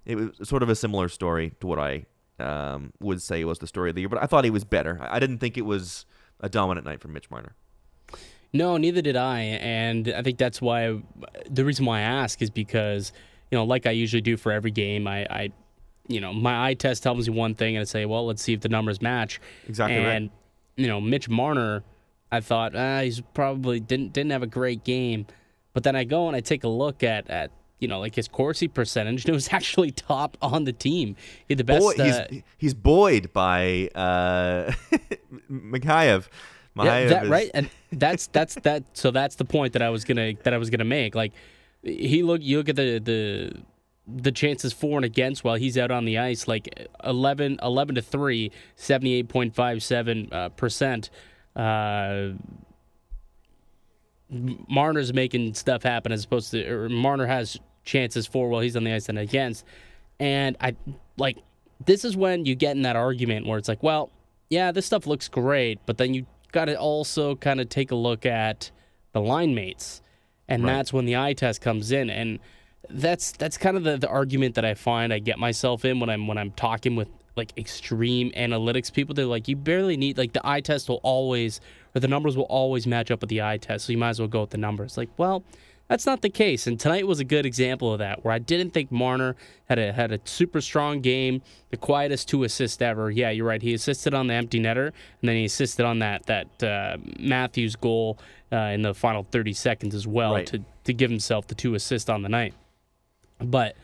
It 0.05 0.15
was 0.15 0.47
sort 0.47 0.63
of 0.63 0.69
a 0.69 0.75
similar 0.75 1.09
story 1.09 1.53
to 1.59 1.67
what 1.67 1.79
I 1.79 2.05
um, 2.39 2.93
would 2.99 3.21
say 3.21 3.43
was 3.43 3.59
the 3.59 3.67
story 3.67 3.89
of 3.89 3.95
the 3.95 4.01
year, 4.01 4.09
but 4.09 4.21
I 4.21 4.25
thought 4.25 4.43
he 4.45 4.49
was 4.49 4.63
better. 4.63 4.99
I 5.01 5.19
didn't 5.19 5.39
think 5.39 5.57
it 5.57 5.65
was 5.65 6.05
a 6.39 6.49
dominant 6.49 6.85
night 6.85 7.01
for 7.01 7.07
Mitch 7.07 7.29
Marner. 7.29 7.55
No, 8.53 8.77
neither 8.77 9.01
did 9.01 9.17
I, 9.17 9.41
and 9.41 10.07
I 10.15 10.21
think 10.21 10.37
that's 10.37 10.61
why 10.61 11.01
the 11.49 11.65
reason 11.65 11.85
why 11.85 11.99
I 11.99 12.01
ask 12.01 12.41
is 12.41 12.49
because 12.49 13.11
you 13.51 13.57
know, 13.57 13.63
like 13.63 13.85
I 13.85 13.91
usually 13.91 14.21
do 14.21 14.37
for 14.37 14.51
every 14.51 14.71
game, 14.71 15.07
I, 15.07 15.25
I 15.25 15.51
you 16.07 16.21
know, 16.21 16.33
my 16.33 16.69
eye 16.69 16.73
test 16.73 17.03
tells 17.03 17.27
me 17.27 17.35
one 17.35 17.55
thing, 17.55 17.75
and 17.75 17.81
I 17.81 17.85
say, 17.85 18.05
well, 18.05 18.25
let's 18.25 18.41
see 18.41 18.53
if 18.53 18.61
the 18.61 18.69
numbers 18.69 19.01
match. 19.01 19.39
Exactly 19.67 19.97
and, 19.97 20.05
right. 20.05 20.31
you 20.75 20.87
know, 20.87 21.01
Mitch 21.01 21.29
Marner, 21.29 21.83
I 22.31 22.39
thought 22.41 22.75
ah, 22.75 23.01
he's 23.01 23.21
probably 23.33 23.79
didn't 23.79 24.13
didn't 24.13 24.31
have 24.31 24.43
a 24.43 24.47
great 24.47 24.83
game, 24.83 25.27
but 25.77 25.83
then 25.83 25.95
I 25.95 26.05
go 26.05 26.25
and 26.25 26.35
I 26.35 26.39
take 26.39 26.63
a 26.63 26.67
look 26.67 27.03
at 27.03 27.29
at 27.29 27.51
you 27.77 27.87
know, 27.87 27.99
like 27.99 28.15
his 28.15 28.27
Corsi 28.27 28.67
percentage, 28.67 29.25
and 29.25 29.29
it 29.29 29.33
was 29.33 29.49
actually 29.53 29.91
top 29.91 30.35
on 30.41 30.63
the 30.63 30.73
team. 30.73 31.15
He 31.47 31.51
had 31.53 31.59
the 31.59 31.63
best. 31.63 31.81
Boy, 31.81 32.03
uh, 32.03 32.25
he's, 32.31 32.43
he's 32.57 32.73
buoyed 32.73 33.31
by 33.31 33.87
uh, 33.93 34.71
Mikheyev. 35.51 36.29
Yeah, 36.75 37.05
that, 37.05 37.23
is... 37.25 37.29
right, 37.29 37.51
and 37.53 37.69
that's 37.91 38.25
that's 38.25 38.55
that. 38.55 38.85
So 38.93 39.11
that's 39.11 39.35
the 39.35 39.45
point 39.45 39.73
that 39.73 39.83
I 39.83 39.91
was 39.91 40.03
gonna 40.03 40.33
that 40.41 40.51
I 40.51 40.57
was 40.57 40.71
gonna 40.71 40.83
make. 40.83 41.13
Like 41.13 41.33
he 41.83 42.23
look 42.23 42.41
you 42.41 42.57
look 42.57 42.69
at 42.69 42.75
the 42.75 42.97
the 42.97 43.53
the 44.07 44.31
chances 44.31 44.73
for 44.73 44.97
and 44.97 45.05
against 45.05 45.43
while 45.43 45.57
he's 45.57 45.77
out 45.77 45.91
on 45.91 46.05
the 46.05 46.17
ice 46.17 46.47
like 46.47 46.87
11, 47.03 47.59
11 47.61 47.95
to 47.95 48.01
3 48.01 48.51
78.57 48.75 50.33
uh, 50.33 50.49
percent 50.49 51.11
uh, 51.55 52.29
Marner's 54.29 55.13
making 55.13 55.53
stuff 55.53 55.83
happen 55.83 56.11
as 56.11 56.25
opposed 56.25 56.51
to 56.51 56.67
or 56.67 56.89
Marner 56.89 57.25
has 57.25 57.57
chances 57.83 58.27
for 58.27 58.49
while 58.49 58.61
he's 58.61 58.75
on 58.75 58.83
the 58.83 58.93
ice 58.93 59.09
and 59.09 59.17
against. 59.17 59.65
And 60.19 60.57
I 60.59 60.75
like 61.17 61.37
this 61.85 62.03
is 62.03 62.17
when 62.17 62.45
you 62.45 62.55
get 62.55 62.75
in 62.75 62.81
that 62.81 62.95
argument 62.95 63.45
where 63.45 63.57
it's 63.57 63.69
like 63.69 63.83
well 63.83 64.09
yeah 64.49 64.71
this 64.71 64.85
stuff 64.85 65.05
looks 65.05 65.27
great 65.27 65.79
but 65.85 65.97
then 65.97 66.13
you 66.13 66.25
got 66.51 66.65
to 66.65 66.79
also 66.79 67.35
kind 67.35 67.61
of 67.61 67.69
take 67.69 67.91
a 67.91 67.95
look 67.95 68.25
at 68.25 68.71
the 69.11 69.21
line 69.21 69.53
mates. 69.53 70.01
And 70.47 70.63
right. 70.63 70.73
that's 70.73 70.93
when 70.93 71.05
the 71.05 71.17
eye 71.17 71.33
test 71.33 71.61
comes 71.61 71.91
in. 71.91 72.09
And 72.09 72.39
that's 72.89 73.31
that's 73.33 73.57
kind 73.57 73.75
of 73.75 73.83
the, 73.83 73.97
the 73.97 74.07
argument 74.07 74.55
that 74.55 74.65
I 74.65 74.73
find 74.73 75.11
I 75.11 75.19
get 75.19 75.39
myself 75.39 75.83
in 75.83 75.99
when 75.99 76.09
I'm 76.09 76.27
when 76.27 76.37
I'm 76.37 76.51
talking 76.51 76.95
with 76.95 77.09
like 77.37 77.57
extreme 77.57 78.31
analytics 78.31 78.91
people 78.91 79.13
they're 79.13 79.25
like 79.25 79.47
you 79.47 79.55
barely 79.55 79.95
need 79.95 80.17
like 80.17 80.33
the 80.33 80.47
eye 80.47 80.61
test 80.61 80.89
will 80.89 80.99
always 81.03 81.61
or 81.95 81.99
the 81.99 82.07
numbers 82.07 82.35
will 82.35 82.45
always 82.45 82.85
match 82.87 83.11
up 83.11 83.21
with 83.21 83.29
the 83.29 83.41
eye 83.41 83.57
test 83.57 83.85
so 83.85 83.91
you 83.91 83.97
might 83.97 84.09
as 84.09 84.19
well 84.19 84.27
go 84.27 84.41
with 84.41 84.49
the 84.49 84.57
numbers 84.57 84.97
like 84.97 85.09
well 85.17 85.43
that's 85.87 86.05
not 86.05 86.21
the 86.21 86.29
case, 86.29 86.67
and 86.67 86.77
tonight 86.77 87.07
was 87.07 87.19
a 87.19 87.23
good 87.23 87.45
example 87.45 87.93
of 87.93 87.99
that, 87.99 88.25
where 88.25 88.33
I 88.33 88.39
didn't 88.39 88.71
think 88.71 88.91
Marner 88.91 89.37
had 89.69 89.79
a 89.79 89.93
had 89.93 90.11
a 90.11 90.19
super 90.25 90.59
strong 90.59 90.99
game, 90.99 91.41
the 91.69 91.77
quietest 91.77 92.27
two 92.27 92.43
assists 92.43 92.81
ever. 92.81 93.09
Yeah, 93.09 93.29
you're 93.29 93.45
right. 93.45 93.61
He 93.61 93.73
assisted 93.73 94.13
on 94.13 94.27
the 94.27 94.33
empty 94.33 94.59
netter, 94.59 94.87
and 94.87 95.29
then 95.29 95.37
he 95.37 95.45
assisted 95.45 95.85
on 95.85 95.99
that 95.99 96.25
that 96.25 96.63
uh, 96.63 96.97
Matthews 97.19 97.77
goal 97.77 98.19
uh, 98.51 98.57
in 98.57 98.81
the 98.81 98.93
final 98.93 99.25
30 99.31 99.53
seconds 99.53 99.95
as 99.95 100.05
well 100.05 100.33
right. 100.33 100.47
to 100.47 100.61
to 100.83 100.93
give 100.93 101.09
himself 101.09 101.47
the 101.47 101.55
two 101.55 101.73
assists 101.73 102.09
on 102.09 102.21
the 102.21 102.29
night. 102.29 102.53
But 103.39 103.77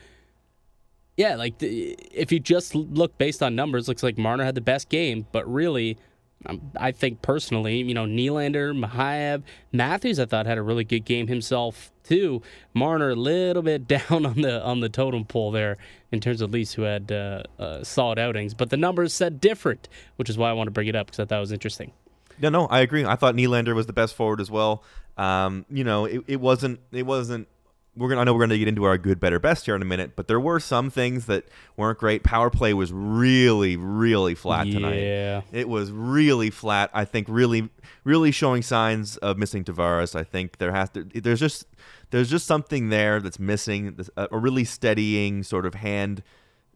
yeah, 1.17 1.36
like 1.36 1.60
the, 1.60 1.91
if 2.12 2.32
you 2.32 2.39
just 2.39 2.75
look 2.75 3.17
based 3.17 3.43
on 3.43 3.55
numbers, 3.55 3.88
looks 3.88 4.03
like 4.03 4.17
Marner 4.17 4.43
had 4.43 4.55
the 4.55 4.62
best 4.62 4.89
game, 4.89 5.27
but 5.32 5.51
really 5.51 5.98
um, 6.46 6.72
I 6.75 6.91
think 6.91 7.22
personally, 7.22 7.77
you 7.77 7.93
know, 7.93 8.05
Nylander, 8.05 8.77
Mikheyev, 8.77 9.43
Matthews, 9.72 10.20
I 10.20 10.25
thought 10.25 10.46
had 10.46 10.58
a 10.58 10.62
really 10.62 10.84
good 10.84 11.05
game 11.05 11.27
himself 11.27 11.91
too. 12.03 12.41
Marner 12.74 13.12
a 13.12 13.15
little 13.15 13.63
bit 13.63 13.88
down 14.10 14.25
on 14.25 14.41
the 14.41 14.62
on 14.63 14.79
the 14.82 14.89
totem 14.89 15.25
pole 15.25 15.51
there 15.51 15.77
in 16.12 16.20
terms 16.20 16.41
of 16.41 16.51
Leafs 16.51 16.74
who 16.74 16.84
had 16.84 17.12
uh, 17.12 17.43
uh, 17.60 17.84
solid 17.84 18.20
outings, 18.20 18.53
but 18.53 18.70
the 18.70 18.77
numbers 18.77 19.13
said 19.13 19.39
different, 19.39 19.89
which 20.17 20.29
is 20.29 20.38
why 20.38 20.50
I 20.50 20.53
want 20.53 20.67
to 20.67 20.72
bring 20.72 20.88
it 20.88 20.96
up 20.96 21.08
because 21.08 21.20
I 21.20 21.25
thought 21.25 21.38
it 21.38 21.41
was 21.41 21.51
interesting. 21.51 21.91
No, 22.41 22.50
no, 22.50 22.65
I 22.67 22.79
agree. 22.79 23.05
I 23.05 23.15
thought 23.15 23.36
Nylander 23.36 23.75
was 23.75 23.86
the 23.86 23.93
best 23.93 24.15
forward 24.15 24.41
as 24.41 24.50
well. 24.50 24.84
Um, 25.17 25.65
you 25.70 25.84
know, 25.84 26.05
it, 26.05 26.24
it 26.27 26.41
wasn't 26.41 26.79
it 26.91 27.05
wasn't 27.05 27.48
we're 27.96 28.10
gonna 28.10 28.22
I 28.22 28.24
know 28.24 28.34
we're 28.34 28.42
gonna 28.42 28.58
get 28.58 28.68
into 28.68 28.84
our 28.86 28.98
good, 28.98 29.20
better, 29.20 29.40
best 29.40 29.66
here 29.66 29.76
in 29.76 29.82
a 29.82 29.86
minute, 29.86 30.16
but 30.16 30.28
there 30.28 30.40
were 30.40 30.60
some 30.60 30.90
things 30.90 31.26
that 31.28 31.46
weren't 31.78 32.00
great. 32.00 32.24
Power 32.24 32.50
play 32.50 32.74
was 32.74 32.92
really, 32.92 33.76
really 33.78 34.36
flat 34.36 34.66
tonight. 34.66 35.00
Yeah, 35.00 35.42
it 35.52 35.70
was 35.70 35.92
really 35.92 36.50
flat. 36.50 36.90
I 36.94 37.06
think 37.06 37.28
really, 37.30 37.70
really 38.04 38.32
showing 38.32 38.62
signs 38.62 39.18
of 39.18 39.38
missing 39.38 39.64
Tavares. 39.64 40.16
I 40.16 40.24
think 40.24 40.58
there 40.58 40.72
has 40.72 40.90
to 40.92 41.04
there's 41.04 41.40
just 41.40 41.68
there's 42.12 42.30
just 42.30 42.46
something 42.48 42.90
there 42.90 43.20
that's 43.20 43.40
missing. 43.40 43.98
A 44.18 44.38
really 44.38 44.64
steadying 44.64 45.44
sort 45.44 45.66
of 45.66 45.76
hand 45.76 46.24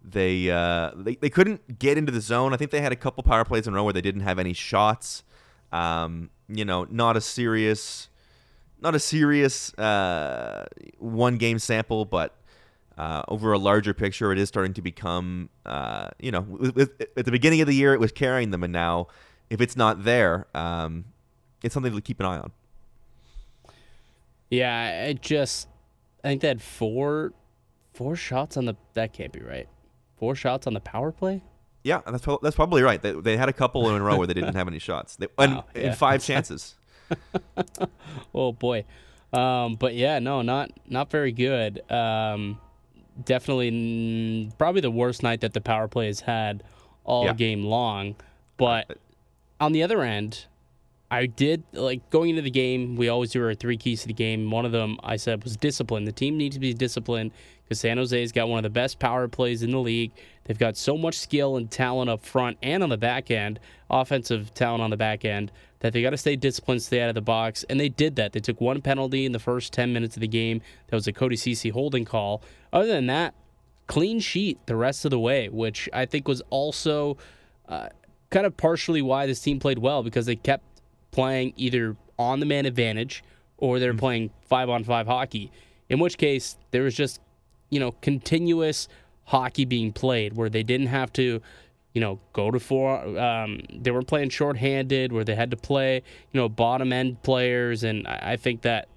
they, 0.10 0.50
uh, 0.50 0.92
they 0.96 1.16
they 1.16 1.30
couldn't 1.30 1.80
get 1.80 1.98
into 1.98 2.12
the 2.12 2.22
zone. 2.22 2.54
I 2.54 2.58
think 2.58 2.72
they 2.72 2.82
had 2.82 2.92
a 2.92 2.96
couple 2.96 3.24
power 3.24 3.44
plays 3.44 3.68
in 3.68 3.74
a 3.74 3.76
row 3.76 3.84
where 3.84 3.94
they 3.94 4.02
didn't 4.02 4.22
have 4.22 4.40
any 4.40 4.54
shots. 4.54 5.24
Um, 5.72 6.30
you 6.48 6.64
know, 6.64 6.86
not 6.90 7.18
a 7.18 7.22
serious, 7.22 8.10
not 8.82 8.96
a 8.96 9.00
serious 9.00 9.74
uh, 9.76 10.66
one 11.00 11.38
game 11.38 11.60
sample, 11.60 12.06
but 12.06 12.36
uh, 12.98 13.24
over 13.28 13.54
a 13.54 13.58
larger 13.58 13.94
picture, 13.94 14.32
it 14.32 14.40
is 14.40 14.48
starting 14.48 14.74
to 14.74 14.82
become, 14.82 15.50
uh, 15.66 16.10
you 16.20 16.32
know, 16.32 16.42
with, 16.42 16.76
with, 16.76 17.02
at 17.16 17.26
the 17.26 17.32
beginning 17.32 17.62
of 17.62 17.68
the 17.68 17.76
year, 17.76 17.94
it 17.94 18.00
was 18.00 18.12
carrying 18.12 18.52
them, 18.52 18.64
and 18.64 18.74
now 18.74 19.08
if 19.50 19.62
it's 19.62 19.76
not 19.76 20.04
there, 20.04 20.48
um, 20.56 21.06
it's 21.64 21.74
something 21.74 21.94
to 21.94 22.02
keep 22.02 22.20
an 22.20 22.26
eye 22.26 22.38
on. 22.38 22.52
Yeah, 24.50 25.06
it 25.06 25.22
just, 25.22 25.68
I 26.24 26.30
think 26.30 26.42
they 26.42 26.48
had 26.48 26.62
four, 26.62 27.34
four 27.94 28.16
shots 28.16 28.58
on 28.58 28.66
the. 28.66 28.76
That 28.94 29.14
can't 29.14 29.32
be 29.32 29.42
right. 29.42 29.68
Four 30.16 30.36
shots 30.36 30.68
on 30.68 30.74
the 30.74 30.80
power 30.80 31.12
play. 31.12 31.44
Yeah, 31.84 32.02
that's 32.06 32.26
that's 32.42 32.56
probably 32.56 32.82
right. 32.82 33.02
They, 33.02 33.12
they 33.12 33.38
had 33.38 33.50
a 33.50 33.54
couple 33.54 33.90
in 33.90 33.96
a 33.96 34.04
row 34.04 34.18
where 34.18 34.28
they 34.28 34.34
didn't 34.34 34.56
have 34.56 34.68
any 34.68 34.80
shots. 34.80 35.16
They, 35.16 35.28
and, 35.38 35.56
Wow, 35.56 35.66
and 35.76 35.84
yeah. 35.86 35.94
five 35.94 36.24
chances. 36.24 36.76
Oh 38.34 38.52
boy, 38.52 38.86
um, 39.34 39.76
but 39.76 39.96
yeah, 39.96 40.20
no, 40.20 40.42
not 40.42 40.72
not 40.88 41.10
very 41.10 41.32
good. 41.32 41.82
Um, 41.92 42.60
definitely, 43.26 43.72
mm, 43.72 44.58
probably 44.58 44.82
the 44.82 44.92
worst 44.92 45.24
night 45.24 45.42
that 45.42 45.54
the 45.54 45.62
power 45.62 45.88
play 45.88 46.08
has 46.08 46.20
had 46.20 46.64
all 47.04 47.26
Yeah. 47.26 47.34
game 47.34 47.64
long. 47.64 48.16
But 48.58 48.98
on 49.60 49.72
the 49.72 49.82
other 49.84 50.02
end, 50.04 50.46
I 51.10 51.26
did 51.26 51.64
like 51.74 52.08
going 52.10 52.32
into 52.32 52.42
the 52.44 52.52
game. 52.52 52.96
We 52.96 53.10
always 53.10 53.32
do 53.32 53.44
our 53.44 53.56
three 53.56 53.78
keys 53.78 54.02
to 54.02 54.08
the 54.08 54.14
game. 54.14 54.52
One 54.52 54.66
of 54.66 54.72
them 54.72 54.98
I 55.04 55.16
said 55.16 55.44
was 55.44 55.56
discipline. 55.58 56.04
The 56.04 56.12
team 56.12 56.38
needs 56.38 56.56
to 56.56 56.60
be 56.60 56.74
disciplined 56.74 57.32
because 57.64 57.80
San 57.80 57.98
Jose's 57.98 58.32
got 58.32 58.50
one 58.50 58.60
of 58.60 58.64
the 58.64 58.70
best 58.70 59.00
power 59.00 59.28
plays 59.28 59.64
in 59.64 59.72
the 59.72 59.80
league. 59.80 60.12
They've 60.46 60.58
got 60.60 60.78
so 60.78 60.98
much 60.98 61.16
skill 61.18 61.58
and 61.58 61.70
talent 61.72 62.10
up 62.10 62.24
front 62.24 62.58
and 62.62 62.84
on 62.84 62.90
the 62.90 62.98
back 62.98 63.32
end, 63.32 63.60
offensive 63.90 64.54
talent 64.54 64.82
on 64.82 64.90
the 64.90 64.98
back 64.98 65.26
end, 65.26 65.52
that 65.80 65.94
they 65.94 66.02
got 66.02 66.10
to 66.12 66.18
stay 66.18 66.36
disciplined, 66.36 66.82
stay 66.82 67.02
out 67.02 67.10
of 67.10 67.16
the 67.16 67.22
box. 67.22 67.64
And 67.70 67.80
they 67.80 67.90
did 67.90 68.16
that. 68.16 68.34
They 68.34 68.40
took 68.40 68.60
one 68.60 68.82
penalty 68.82 69.26
in 69.26 69.32
the 69.32 69.40
first 69.40 69.74
10 69.74 69.94
minutes 69.94 70.16
of 70.16 70.22
the 70.22 70.28
game. 70.28 70.62
That 70.88 70.96
was 70.96 71.08
a 71.08 71.14
Cody 71.14 71.36
Ceci 71.36 71.70
holding 71.70 72.06
call. 72.06 72.42
Other 72.74 72.88
than 72.88 73.08
that, 73.08 73.34
clean 73.88 74.20
sheet 74.20 74.60
the 74.66 74.76
rest 74.76 75.06
of 75.06 75.12
the 75.12 75.20
way, 75.20 75.50
which 75.50 75.90
I 75.94 76.06
think 76.06 76.28
was 76.28 76.42
also 76.50 77.18
uh, 77.68 77.90
kind 78.30 78.46
of 78.46 78.58
partially 78.58 79.02
why 79.02 79.26
this 79.26 79.40
team 79.40 79.60
played 79.60 79.80
well 79.80 80.04
because 80.04 80.26
they 80.26 80.36
kept 80.36 80.64
playing 81.12 81.54
either 81.56 81.96
on 82.20 82.40
the 82.40 82.46
man 82.46 82.66
advantage 82.66 83.24
or 83.58 83.80
they're 83.80 83.94
playing 83.94 84.32
five 84.42 84.70
on 84.70 84.84
five 84.84 85.08
hockey. 85.08 85.52
In 85.90 86.00
which 86.00 86.18
case, 86.18 86.58
there 86.72 86.84
was 86.84 86.96
just, 86.96 87.22
you 87.70 87.80
know, 87.80 87.94
continuous 88.02 88.88
hockey 89.26 89.66
being 89.66 89.92
played 89.92 90.36
where 90.36 90.50
they 90.50 90.64
didn't 90.64 90.88
have 90.88 91.12
to, 91.14 91.42
you 91.98 92.02
know, 92.02 92.20
go 92.32 92.52
to 92.52 92.60
four. 92.60 93.00
Um, 93.18 93.62
they 93.74 93.90
were 93.90 94.04
playing 94.04 94.30
shorthanded 94.30 95.12
where 95.12 95.24
they 95.24 95.34
had 95.34 95.50
to 95.50 95.58
play, 95.58 96.04
you 96.32 96.40
know, 96.40 96.48
bottom 96.48 96.94
end 96.94 97.24
players. 97.24 97.84
And 97.84 98.08
I, 98.08 98.34
I 98.34 98.36
think 98.36 98.62
that 98.62 98.88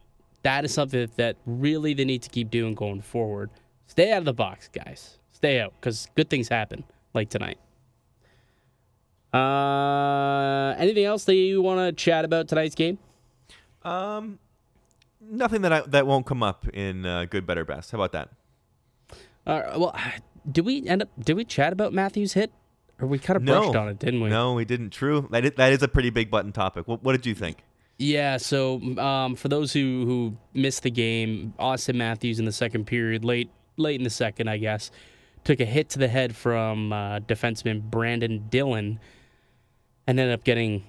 that 0.42 0.66
is 0.66 0.74
something 0.74 1.08
that 1.16 1.36
really 1.46 1.94
they 1.94 2.04
need 2.04 2.20
to 2.20 2.28
keep 2.28 2.50
doing 2.50 2.74
going 2.74 3.00
forward. 3.00 3.48
Stay 3.86 4.12
out 4.12 4.18
of 4.18 4.26
the 4.26 4.34
box, 4.34 4.68
guys. 4.68 5.18
Stay 5.32 5.62
out 5.62 5.72
because 5.80 6.08
good 6.14 6.28
things 6.28 6.50
happen 6.50 6.84
like 7.14 7.30
tonight. 7.30 7.58
Uh, 9.32 10.74
anything 10.76 11.06
else 11.06 11.24
that 11.24 11.36
you 11.36 11.62
want 11.62 11.78
to 11.80 11.92
chat 11.92 12.26
about 12.26 12.48
tonight's 12.48 12.74
game? 12.74 12.98
Um, 13.82 14.38
nothing 15.22 15.62
that 15.62 15.72
I, 15.72 15.80
that 15.86 16.06
won't 16.06 16.26
come 16.26 16.42
up 16.42 16.68
in 16.68 17.06
uh, 17.06 17.24
good, 17.24 17.46
better, 17.46 17.64
best. 17.64 17.92
How 17.92 17.96
about 17.96 18.12
that? 18.12 18.28
Uh, 19.46 19.78
well, 19.78 19.96
did 20.52 20.66
we 20.66 20.86
end 20.86 21.00
up? 21.00 21.08
Did 21.18 21.36
we 21.36 21.46
chat 21.46 21.72
about 21.72 21.94
Matthews' 21.94 22.34
hit, 22.34 22.52
or 23.00 23.06
we 23.08 23.18
kind 23.18 23.36
of 23.36 23.42
No. 23.42 23.60
brushed 23.62 23.76
on 23.76 23.88
it, 23.88 23.98
didn't 23.98 24.20
we? 24.20 24.28
No, 24.30 24.54
we 24.54 24.64
didn't. 24.64 24.90
True. 24.90 25.28
That 25.30 25.44
is, 25.44 25.52
that 25.56 25.72
is 25.72 25.82
a 25.82 25.88
pretty 25.88 26.10
big 26.10 26.30
button 26.30 26.52
topic. 26.52 26.86
What, 26.86 27.02
what 27.02 27.12
did 27.12 27.26
you 27.26 27.34
think? 27.34 27.58
Yeah. 27.98 28.36
So, 28.38 28.80
um, 28.98 29.34
for 29.36 29.48
those 29.48 29.72
who 29.72 30.04
who 30.06 30.36
missed 30.54 30.82
the 30.84 30.90
game, 30.90 31.54
Auston 31.58 31.96
Matthews 31.96 32.38
in 32.38 32.44
the 32.44 32.52
second 32.52 32.86
period, 32.86 33.24
late 33.24 33.50
late 33.76 34.00
in 34.00 34.04
the 34.04 34.10
second, 34.10 34.48
I 34.48 34.56
guess, 34.58 34.90
took 35.44 35.60
a 35.60 35.64
hit 35.64 35.90
to 35.90 35.98
the 35.98 36.08
head 36.08 36.34
from 36.34 36.92
uh, 36.92 37.20
defenseman 37.20 37.90
Brenden 37.90 38.48
Dillon, 38.50 39.00
and 40.06 40.18
ended 40.20 40.32
up 40.34 40.44
getting 40.44 40.84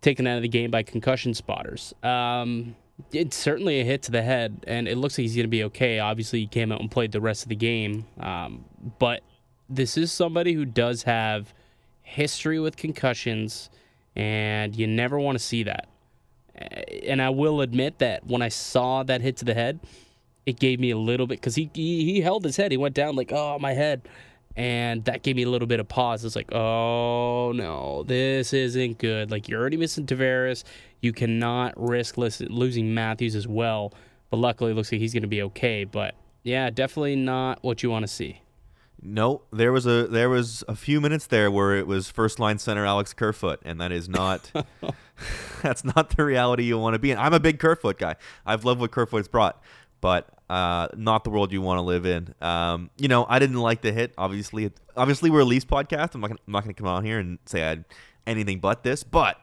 taken 0.00 0.26
out 0.26 0.36
of 0.36 0.42
the 0.42 0.48
game 0.48 0.70
by 0.70 0.82
concussion 0.82 1.34
spotters. 1.34 1.92
Um, 2.02 2.74
it's 3.12 3.36
certainly 3.36 3.80
a 3.80 3.84
hit 3.84 4.02
to 4.04 4.10
the 4.10 4.22
head, 4.22 4.64
and 4.66 4.88
it 4.88 4.96
looks 4.96 5.18
like 5.18 5.22
he's 5.24 5.34
going 5.36 5.44
to 5.44 5.48
be 5.48 5.64
okay. 5.64 5.98
Obviously, 5.98 6.40
he 6.40 6.46
came 6.46 6.72
out 6.72 6.80
and 6.80 6.90
played 6.90 7.12
the 7.12 7.20
rest 7.20 7.42
of 7.42 7.48
the 7.48 7.56
game, 7.56 8.06
um, 8.20 8.64
but 8.98 9.22
this 9.68 9.96
is 9.96 10.12
somebody 10.12 10.54
who 10.54 10.64
does 10.64 11.02
have 11.04 11.52
history 12.02 12.58
with 12.58 12.76
concussions, 12.76 13.70
and 14.16 14.74
you 14.74 14.86
never 14.86 15.18
want 15.18 15.38
to 15.38 15.44
see 15.44 15.62
that. 15.64 15.88
Eh, 16.56 17.00
and 17.06 17.20
I 17.20 17.30
will 17.30 17.60
admit 17.60 17.98
that 17.98 18.26
when 18.26 18.42
I 18.42 18.48
saw 18.48 19.02
that 19.04 19.20
hit 19.20 19.36
to 19.38 19.44
the 19.44 19.54
head, 19.54 19.80
it 20.46 20.58
gave 20.58 20.80
me 20.80 20.90
a 20.90 20.96
little 20.96 21.26
bit 21.26 21.40
because 21.40 21.54
he, 21.54 21.70
he 21.74 22.04
he 22.04 22.20
held 22.20 22.44
his 22.44 22.56
head. 22.56 22.72
He 22.72 22.78
went 22.78 22.94
down 22.94 23.16
like, 23.16 23.32
oh 23.32 23.58
my 23.58 23.74
head, 23.74 24.08
and 24.56 25.04
that 25.04 25.22
gave 25.22 25.36
me 25.36 25.42
a 25.42 25.50
little 25.50 25.68
bit 25.68 25.80
of 25.80 25.88
pause. 25.88 26.24
It's 26.24 26.34
like, 26.34 26.52
oh 26.52 27.52
no, 27.52 28.04
this 28.04 28.52
isn't 28.52 28.98
good. 28.98 29.30
Like 29.30 29.48
you're 29.48 29.60
already 29.60 29.76
missing 29.76 30.06
Tavares. 30.06 30.64
You 31.00 31.12
cannot 31.12 31.74
risk 31.76 32.16
losing 32.16 32.94
Matthews 32.94 33.36
as 33.36 33.46
well. 33.46 33.92
But 34.30 34.38
luckily, 34.38 34.72
it 34.72 34.74
looks 34.74 34.90
like 34.90 35.00
he's 35.00 35.12
going 35.12 35.22
to 35.22 35.28
be 35.28 35.42
okay. 35.42 35.84
But 35.84 36.14
yeah, 36.42 36.70
definitely 36.70 37.16
not 37.16 37.62
what 37.62 37.82
you 37.82 37.90
want 37.90 38.02
to 38.02 38.08
see. 38.08 38.40
No, 39.00 39.42
there 39.52 39.70
was 39.70 39.86
a 39.86 40.06
there 40.06 40.28
was 40.28 40.64
a 40.66 40.74
few 40.74 41.00
minutes 41.00 41.26
there 41.26 41.50
where 41.50 41.76
it 41.76 41.86
was 41.86 42.10
first 42.10 42.40
line 42.40 42.58
center 42.58 42.84
Alex 42.84 43.12
Kerfoot, 43.12 43.60
and 43.64 43.80
that 43.80 43.92
is 43.92 44.08
not 44.08 44.50
that's 45.62 45.84
not 45.84 46.16
the 46.16 46.24
reality 46.24 46.64
you 46.64 46.78
want 46.78 46.94
to 46.94 46.98
be 46.98 47.10
in. 47.10 47.18
I'm 47.18 47.32
a 47.32 47.40
big 47.40 47.58
Kerfoot 47.58 47.98
guy. 47.98 48.16
I've 48.46 48.64
loved 48.64 48.80
what 48.80 48.90
Kerfoot's 48.90 49.28
brought, 49.28 49.62
but 50.00 50.28
uh, 50.48 50.88
not 50.96 51.24
the 51.24 51.30
world 51.30 51.52
you 51.52 51.60
want 51.60 51.78
to 51.78 51.82
live 51.82 52.06
in. 52.06 52.34
Um, 52.40 52.90
you 52.96 53.08
know, 53.08 53.26
I 53.28 53.38
didn't 53.38 53.56
like 53.56 53.82
the 53.82 53.92
hit. 53.92 54.12
Obviously, 54.16 54.70
obviously 54.96 55.30
we're 55.30 55.40
a 55.40 55.44
Leafs 55.44 55.64
podcast. 55.64 56.14
I'm 56.14 56.20
not 56.20 56.28
gonna, 56.28 56.40
I'm 56.46 56.52
not 56.52 56.64
going 56.64 56.74
to 56.74 56.80
come 56.80 56.88
on 56.88 57.04
here 57.04 57.18
and 57.18 57.38
say 57.46 57.62
I 57.62 57.68
had 57.68 57.84
anything 58.26 58.60
but 58.60 58.82
this, 58.82 59.02
but 59.02 59.42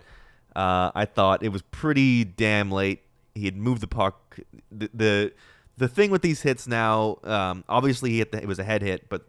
uh, 0.55 0.91
I 0.95 1.05
thought 1.05 1.43
it 1.43 1.49
was 1.49 1.61
pretty 1.63 2.23
damn 2.23 2.71
late. 2.71 3.01
He 3.33 3.45
had 3.45 3.57
moved 3.57 3.81
the 3.81 3.87
puck. 3.87 4.39
The 4.71 4.89
the, 4.93 5.33
the 5.77 5.87
thing 5.87 6.09
with 6.09 6.21
these 6.21 6.41
hits 6.41 6.67
now, 6.67 7.19
um, 7.23 7.63
obviously 7.67 8.11
he 8.11 8.19
hit 8.19 8.31
the, 8.31 8.41
it 8.41 8.47
was 8.47 8.59
a 8.59 8.63
head 8.63 8.81
hit, 8.81 9.09
but 9.09 9.27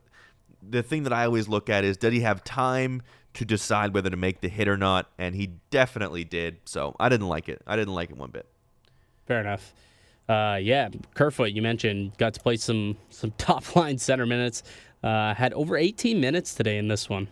the 0.69 0.83
thing 0.83 1.05
that 1.05 1.13
I 1.13 1.25
always 1.25 1.49
look 1.49 1.69
at 1.69 1.85
is 1.85 1.97
did 1.97 2.13
he 2.13 2.21
have 2.21 2.45
time 2.45 3.03
to 3.35 3.45
decide 3.45 3.93
whether 3.95 4.11
to 4.11 4.17
make 4.17 4.41
the 4.41 4.49
hit 4.49 4.69
or 4.69 4.77
not? 4.77 5.11
And 5.19 5.35
he 5.35 5.53
definitely 5.71 6.25
did. 6.25 6.59
So 6.65 6.97
I 6.99 7.09
didn't 7.09 7.29
like 7.29 7.49
it. 7.49 7.63
I 7.67 7.77
didn't 7.77 7.95
like 7.95 8.11
it 8.11 8.17
one 8.17 8.31
bit. 8.31 8.47
Fair 9.27 9.41
enough. 9.41 9.75
Uh, 10.29 10.59
yeah, 10.61 10.89
Kerfoot, 11.15 11.53
you 11.53 11.63
mentioned, 11.63 12.17
got 12.19 12.35
to 12.35 12.41
play 12.41 12.57
some 12.57 12.97
some 13.11 13.31
top 13.39 13.77
line 13.77 13.99
center 13.99 14.27
minutes. 14.27 14.63
Uh, 15.03 15.35
had 15.35 15.53
over 15.53 15.77
18 15.77 16.21
minutes 16.21 16.55
today 16.55 16.79
in 16.79 16.89
this 16.89 17.09
one. 17.09 17.29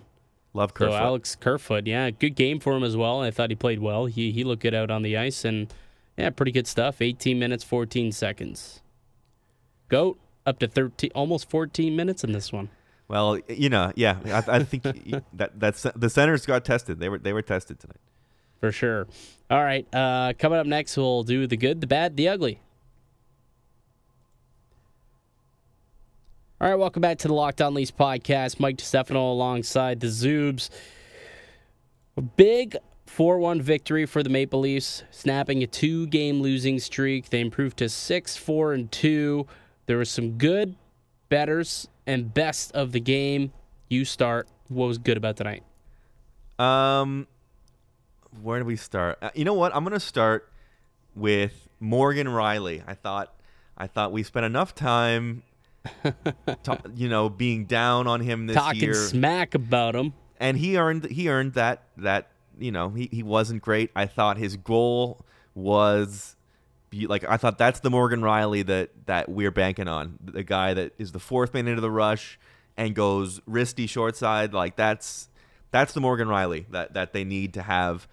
Love 0.53 0.71
So 0.71 0.75
Kerfoot. 0.75 0.95
Alex 1.01 1.35
Kerfoot, 1.35 1.87
yeah, 1.87 2.11
good 2.11 2.37
game 2.37 2.61
for 2.61 2.77
him 2.77 2.85
as 2.85 2.97
well. 2.97 3.21
I 3.21 3.33
thought 3.33 3.51
he 3.51 3.57
played 3.57 3.81
well. 3.81 4.07
He 4.07 4.31
he 4.31 4.45
looked 4.45 4.63
good 4.63 4.75
out 4.75 4.91
on 4.91 5.03
the 5.03 5.17
ice, 5.17 5.45
and 5.45 5.73
yeah, 6.17 6.31
pretty 6.31 6.53
good 6.53 6.69
stuff. 6.69 7.03
18 7.03 7.39
minutes, 7.39 7.65
14 7.65 8.13
seconds. 8.13 8.81
Goat 9.89 10.19
up 10.47 10.61
to 10.61 10.69
13, 10.69 11.11
almost 11.15 11.51
14 11.51 11.97
minutes 11.97 12.23
in 12.23 12.33
this 12.33 12.53
one. 12.53 12.69
Well, 13.15 13.39
you 13.49 13.69
know, 13.69 13.93
yeah, 13.95 14.19
I, 14.27 14.57
I 14.57 14.63
think 14.65 14.83
that 15.35 15.53
that's 15.55 15.87
the 15.95 16.11
centers 16.11 16.45
got 16.47 16.65
tested. 16.65 16.99
They 16.99 17.09
were 17.09 17.19
they 17.19 17.33
were 17.33 17.43
tested 17.43 17.79
tonight. 17.79 18.01
For 18.59 18.73
sure. 18.73 19.07
All 19.49 19.63
right. 19.63 19.87
Uh, 19.95 20.33
coming 20.37 20.59
up 20.59 20.67
next, 20.67 20.97
we'll 20.97 21.23
do 21.23 21.47
the 21.47 21.57
good, 21.57 21.81
the 21.81 21.87
bad, 21.87 22.17
the 22.17 22.29
ugly. 22.29 22.61
All 26.61 26.69
right. 26.69 26.75
Welcome 26.75 27.03
back 27.03 27.19
to 27.19 27.29
the 27.29 27.35
Locked 27.35 27.63
On 27.63 27.73
Leafs 27.73 27.93
podcast. 27.93 28.59
Mike 28.59 28.79
DeStefano 28.79 29.31
alongside 29.31 30.01
the 30.01 30.09
Zoobs. 30.09 30.71
A 32.17 32.21
big 32.21 32.77
4 33.07 33.39
1 33.39 33.63
victory 33.63 34.07
for 34.07 34.25
the 34.25 34.31
Maple 34.31 34.59
Leafs, 34.59 35.05
snapping 35.13 35.63
a 35.63 35.69
two 35.69 36.09
game 36.09 36.41
losing 36.43 36.81
streak. 36.81 37.31
They 37.31 37.41
improved 37.41 37.77
to 37.77 37.89
6 37.89 38.37
4 38.37 38.73
and 38.73 38.91
2. 38.91 39.47
There 39.87 39.99
was 39.99 40.11
some 40.11 40.33
good, 40.33 40.75
betters, 41.29 41.87
and 42.07 42.33
best 42.33 42.73
of 42.73 42.93
the 42.93 43.01
game. 43.01 43.53
You 43.89 44.05
start. 44.05 44.49
What 44.69 44.87
was 44.87 44.99
good 44.99 45.17
about 45.17 45.37
tonight? 45.37 45.63
Um, 46.59 47.27
where 48.43 48.59
do 48.59 48.65
we 48.65 48.77
start? 48.77 49.19
Uh, 49.23 49.31
you 49.35 49.45
know 49.45 49.55
what? 49.55 49.75
I'm 49.75 49.85
gonna 49.85 50.01
start 50.01 50.49
with 51.15 51.69
Morgan 51.81 52.27
Rielly. 52.27 52.83
I 52.87 52.95
thought, 52.95 53.35
I 53.77 53.87
thought 53.87 54.13
we 54.13 54.23
spent 54.23 54.47
enough 54.47 54.75
time, 54.75 55.43
ta- 56.63 56.79
you 56.95 57.09
know, 57.09 57.29
being 57.29 57.65
down 57.67 58.07
on 58.07 58.21
him 58.21 58.47
this 58.47 58.55
year. 58.57 58.63
Talking 58.63 58.81
year, 58.83 58.95
smack 58.95 59.55
about 59.55 59.95
him. 59.95 60.13
and 60.39 60.57
he 60.57 60.77
earned 60.79 61.07
he 61.07 61.29
earned 61.29 61.55
that 61.55 61.83
that 61.99 62.31
you 62.59 62.73
know 62.73 62.91
he 62.91 63.09
he 63.13 63.23
wasn't 63.23 63.63
great. 63.63 63.91
I 63.95 64.07
thought 64.07 64.37
his 64.39 64.57
goal 64.57 65.25
was. 65.55 66.37
Like 67.09 67.25
I 67.25 67.37
thought, 67.37 67.59
that's 67.59 67.81
the 67.81 67.91
Morgan 67.91 68.21
Rielly 68.21 68.65
that 68.67 68.91
that 69.07 69.29
we're 69.29 69.51
banking 69.51 69.89
on. 69.89 70.19
The 70.23 70.43
guy 70.43 70.75
that 70.75 70.93
is 70.99 71.13
the 71.13 71.19
fourth 71.19 71.55
man 71.55 71.69
into 71.69 71.81
the 71.81 71.91
rush, 71.91 72.39
and 72.77 72.95
goes 72.95 73.41
wristy 73.41 73.89
short 73.89 74.17
side, 74.17 74.53
like 74.53 74.77
that's 74.77 75.29
that's 75.71 75.93
the 75.93 76.01
Morgan 76.01 76.29
Rielly 76.29 76.67
that 76.71 76.95
that 76.95 77.13
they 77.13 77.25
need 77.25 77.55
to 77.55 77.63
have 77.63 78.09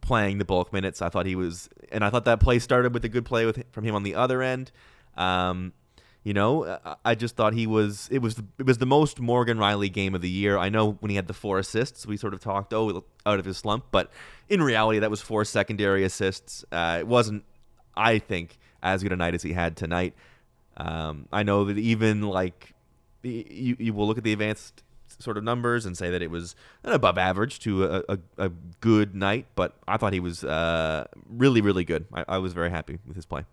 playing 0.00 0.38
the 0.38 0.44
bulk 0.44 0.72
minutes. 0.72 1.00
I 1.00 1.08
thought 1.08 1.26
he 1.26 1.36
was, 1.36 1.68
and 1.90 2.04
I 2.04 2.10
thought 2.10 2.24
that 2.26 2.40
play 2.40 2.58
started 2.58 2.92
with 2.92 3.04
a 3.04 3.08
good 3.08 3.24
play 3.24 3.46
with 3.46 3.64
from 3.72 3.84
him 3.84 3.94
on 3.94 4.02
the 4.02 4.14
other 4.14 4.42
end. 4.42 4.70
Um, 5.16 5.72
you 6.22 6.32
know, 6.32 6.78
I 7.04 7.14
just 7.14 7.36
thought 7.36 7.52
he 7.52 7.66
was. 7.66 8.08
It 8.10 8.20
was 8.20 8.40
it 8.58 8.64
was 8.64 8.78
the 8.78 8.86
most 8.86 9.20
Morgan 9.20 9.58
Rielly 9.58 9.92
game 9.92 10.14
of 10.14 10.22
the 10.22 10.30
year. 10.30 10.56
I 10.56 10.70
know 10.70 10.92
when 10.92 11.10
he 11.10 11.16
had 11.16 11.26
the 11.26 11.34
four 11.34 11.58
assists, 11.58 12.06
we 12.06 12.16
sort 12.16 12.32
of 12.32 12.40
talked 12.40 12.72
oh 12.72 13.04
out 13.26 13.38
of 13.38 13.44
his 13.44 13.58
slump, 13.58 13.86
but 13.90 14.10
in 14.48 14.62
reality, 14.62 14.98
that 15.00 15.10
was 15.10 15.20
four 15.20 15.44
secondary 15.44 16.02
assists. 16.02 16.64
Uh, 16.72 16.96
it 17.00 17.06
wasn't, 17.06 17.44
I 17.96 18.18
think, 18.18 18.58
as 18.82 19.02
good 19.02 19.12
a 19.12 19.16
night 19.16 19.34
as 19.34 19.42
he 19.42 19.52
had 19.52 19.76
tonight. 19.76 20.14
Um, 20.76 21.28
I 21.32 21.42
know 21.42 21.64
that 21.64 21.78
even 21.78 22.22
like 22.22 22.74
you, 23.22 23.76
you 23.78 23.94
will 23.94 24.06
look 24.06 24.18
at 24.18 24.24
the 24.24 24.32
advanced 24.32 24.82
sort 25.18 25.36
of 25.36 25.44
numbers 25.44 25.86
and 25.86 25.96
say 25.96 26.10
that 26.10 26.22
it 26.22 26.30
was 26.30 26.56
an 26.82 26.92
above 26.92 27.18
average 27.18 27.60
to 27.60 27.84
a, 27.84 28.02
a, 28.08 28.18
a 28.38 28.48
good 28.80 29.14
night, 29.14 29.46
but 29.54 29.76
I 29.86 29.96
thought 29.96 30.12
he 30.12 30.20
was 30.20 30.44
uh, 30.44 31.06
really, 31.28 31.60
really 31.60 31.84
good. 31.84 32.06
I, 32.12 32.24
I 32.28 32.38
was 32.38 32.52
very 32.52 32.70
happy 32.70 32.98
with 33.06 33.16
his 33.16 33.26
play. 33.26 33.44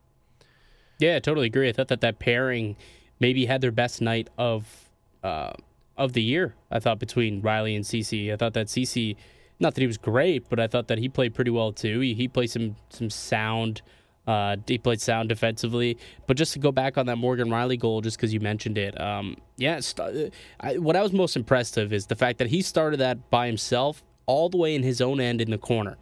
Yeah, 0.99 1.15
I 1.15 1.19
totally 1.19 1.47
agree. 1.47 1.69
I 1.69 1.71
thought 1.71 1.87
that 1.89 2.01
that 2.01 2.19
pairing 2.19 2.77
maybe 3.19 3.45
had 3.45 3.61
their 3.61 3.71
best 3.71 4.01
night 4.01 4.29
of 4.37 4.89
uh, 5.23 5.53
of 5.97 6.13
the 6.13 6.21
year. 6.21 6.55
I 6.69 6.79
thought 6.79 6.99
between 6.99 7.41
Rielly 7.41 7.75
and 7.75 7.85
Ceci. 7.85 8.31
I 8.31 8.35
thought 8.35 8.53
that 8.53 8.69
Ceci, 8.69 9.17
not 9.59 9.75
that 9.75 9.81
he 9.81 9.87
was 9.87 9.97
great, 9.97 10.49
but 10.49 10.59
I 10.59 10.67
thought 10.67 10.87
that 10.87 10.97
he 10.97 11.09
played 11.09 11.33
pretty 11.33 11.51
well 11.51 11.71
too. 11.71 11.99
He, 11.99 12.13
he 12.13 12.27
played 12.27 12.49
some 12.49 12.75
some 12.89 13.09
sound. 13.09 13.81
Uh, 14.27 14.55
he 14.67 14.77
played 14.77 15.01
sound 15.01 15.29
defensively, 15.29 15.97
but 16.27 16.37
just 16.37 16.53
to 16.53 16.59
go 16.59 16.71
back 16.71 16.97
on 16.97 17.07
that 17.07 17.15
Morgan 17.17 17.49
Rielly 17.49 17.79
goal, 17.79 18.01
just 18.01 18.17
because 18.17 18.33
you 18.33 18.39
mentioned 18.39 18.77
it, 18.77 18.99
um, 19.01 19.35
yeah, 19.57 19.79
st- 19.79 20.31
I, 20.59 20.77
what 20.77 20.95
I 20.95 21.01
was 21.01 21.11
most 21.11 21.35
impressed 21.35 21.77
of 21.77 21.91
is 21.91 22.05
the 22.05 22.15
fact 22.15 22.37
that 22.37 22.47
he 22.47 22.61
started 22.61 22.97
that 22.97 23.31
by 23.31 23.47
himself, 23.47 24.03
all 24.27 24.47
the 24.47 24.57
way 24.57 24.75
in 24.75 24.83
his 24.83 25.01
own 25.01 25.19
end 25.19 25.41
in 25.41 25.49
the 25.49 25.57
corner 25.57 25.97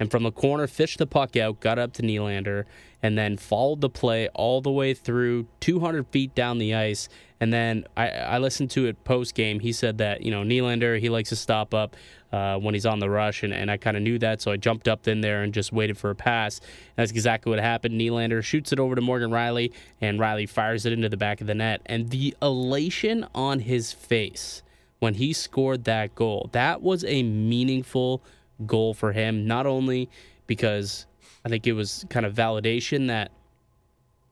and 0.00 0.10
from 0.10 0.22
the 0.22 0.32
corner 0.32 0.66
fished 0.66 0.98
the 0.98 1.06
puck 1.06 1.36
out, 1.36 1.60
got 1.60 1.78
up 1.78 1.92
to 1.92 2.02
Nylander, 2.02 2.64
and 3.02 3.16
then 3.16 3.36
followed 3.36 3.82
the 3.82 3.90
play 3.90 4.28
all 4.28 4.62
the 4.62 4.70
way 4.70 4.94
through 4.94 5.46
200 5.60 6.06
feet 6.08 6.34
down 6.34 6.58
the 6.58 6.74
ice. 6.74 7.08
And 7.38 7.52
then 7.52 7.84
I, 7.96 8.08
I 8.08 8.38
listened 8.38 8.70
to 8.72 8.86
it 8.86 9.04
post 9.04 9.34
game. 9.34 9.60
He 9.60 9.72
said 9.72 9.98
that 9.98 10.22
you 10.22 10.30
know 10.30 10.42
Nylander 10.42 10.98
he 10.98 11.10
likes 11.10 11.28
to 11.28 11.36
stop 11.36 11.74
up 11.74 11.96
uh, 12.32 12.56
when 12.58 12.74
he's 12.74 12.86
on 12.86 12.98
the 12.98 13.10
rush, 13.10 13.42
and, 13.42 13.52
and 13.52 13.70
I 13.70 13.76
kind 13.76 13.96
of 13.96 14.02
knew 14.02 14.18
that, 14.20 14.40
so 14.40 14.50
I 14.50 14.56
jumped 14.56 14.88
up 14.88 15.06
in 15.06 15.20
there 15.20 15.42
and 15.42 15.52
just 15.52 15.72
waited 15.72 15.98
for 15.98 16.10
a 16.10 16.14
pass. 16.14 16.58
And 16.58 16.68
that's 16.96 17.10
exactly 17.10 17.50
what 17.50 17.60
happened. 17.60 18.00
Nylander 18.00 18.42
shoots 18.42 18.72
it 18.72 18.80
over 18.80 18.94
to 18.94 19.00
Morgan 19.00 19.30
Rielly, 19.30 19.72
and 20.00 20.18
Rielly 20.18 20.48
fires 20.48 20.86
it 20.86 20.92
into 20.92 21.08
the 21.08 21.16
back 21.16 21.40
of 21.40 21.46
the 21.46 21.54
net. 21.54 21.82
And 21.86 22.10
the 22.10 22.34
elation 22.40 23.26
on 23.34 23.60
his 23.60 23.92
face 23.92 24.62
when 24.98 25.14
he 25.14 25.32
scored 25.32 25.84
that 25.84 26.14
goal, 26.14 26.48
that 26.52 26.82
was 26.82 27.04
a 27.04 27.22
meaningful 27.22 28.22
goal 28.66 28.94
for 28.94 29.12
him, 29.12 29.46
not 29.46 29.66
only 29.66 30.08
because 30.46 31.06
I 31.44 31.48
think 31.48 31.66
it 31.66 31.72
was 31.72 32.04
kind 32.10 32.26
of 32.26 32.34
validation 32.34 33.08
that, 33.08 33.30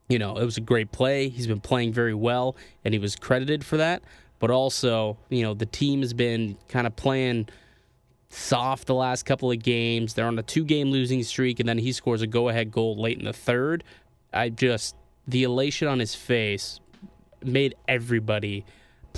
you 0.09 0.19
know, 0.19 0.37
it 0.37 0.45
was 0.45 0.57
a 0.57 0.63
great 0.63 0.91
play. 0.93 1.29
He's 1.29 1.47
been 1.47 1.61
playing 1.61 1.93
very 1.93 2.15
well 2.15 2.57
and 2.85 2.95
he 2.95 2.99
was 2.99 3.17
credited 3.17 3.65
for 3.65 3.77
that, 3.77 4.03
but 4.39 4.51
also, 4.51 5.19
you 5.29 5.43
know, 5.43 5.55
the 5.55 5.67
team 5.67 6.01
has 6.01 6.13
been 6.13 6.57
kind 6.69 6.87
of 6.87 6.97
playing 6.97 7.49
soft 8.31 8.87
the 8.87 8.95
last 8.95 9.25
couple 9.25 9.51
of 9.51 9.63
games. 9.63 10.15
They're 10.15 10.27
on 10.27 10.39
a 10.39 10.43
two 10.43 10.65
game 10.65 10.91
losing 10.91 11.23
streak, 11.23 11.61
and 11.61 11.69
then 11.69 11.79
he 11.79 11.93
scores 11.93 12.23
a 12.23 12.27
go 12.27 12.49
ahead 12.49 12.71
goal 12.71 12.97
late 12.97 13.19
in 13.19 13.25
the 13.25 13.33
third. 13.33 13.85
I 14.33 14.51
just, 14.51 14.95
the 15.27 15.45
elation 15.45 15.89
on 15.89 15.99
his 15.99 16.15
face 16.15 16.81
made 17.43 17.75
everybody 17.87 18.65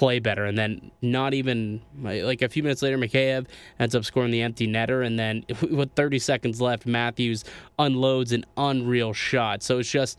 play 0.01 0.19
better. 0.19 0.47
And 0.47 0.57
then 0.57 0.91
not 1.03 1.35
even 1.35 1.83
like 1.99 2.41
a 2.41 2.49
few 2.49 2.63
minutes 2.63 2.81
later, 2.81 2.97
Mikheyev 2.97 3.45
ends 3.79 3.95
up 3.95 4.03
scoring 4.07 4.31
the 4.31 4.41
empty 4.41 4.67
netter. 4.67 5.05
And 5.05 5.19
then 5.19 5.45
with 5.71 5.93
30 5.93 6.19
seconds 6.19 6.59
left, 6.59 6.87
Matthews 6.87 7.45
unloads 7.79 8.33
an 8.33 8.47
unreal 8.57 9.13
shot. 9.13 9.63
So 9.63 9.79
it's 9.79 9.91
just 9.91 10.19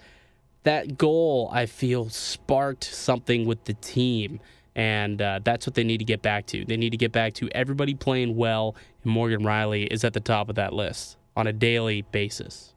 that 0.65 0.99
goal, 0.99 1.49
I 1.51 1.65
feel, 1.65 2.09
sparked 2.09 2.83
something 2.83 3.47
with 3.47 3.65
the 3.65 3.73
team. 3.73 4.39
And 4.75 5.19
uh, 5.19 5.39
that's 5.43 5.65
what 5.65 5.73
they 5.73 5.83
need 5.83 5.97
to 5.97 6.05
get 6.05 6.21
back 6.21 6.45
to. 6.47 6.63
They 6.63 6.77
need 6.77 6.91
to 6.91 6.97
get 6.97 7.11
back 7.11 7.33
to 7.35 7.49
everybody 7.51 7.95
playing 7.95 8.35
well, 8.35 8.75
and 9.03 9.11
Morgan 9.11 9.41
Rielly 9.41 9.87
is 9.91 10.03
at 10.03 10.13
the 10.13 10.19
top 10.19 10.47
of 10.47 10.55
that 10.55 10.73
list 10.73 11.17
on 11.35 11.47
a 11.47 11.51
daily 11.51 12.03
basis. 12.03 12.75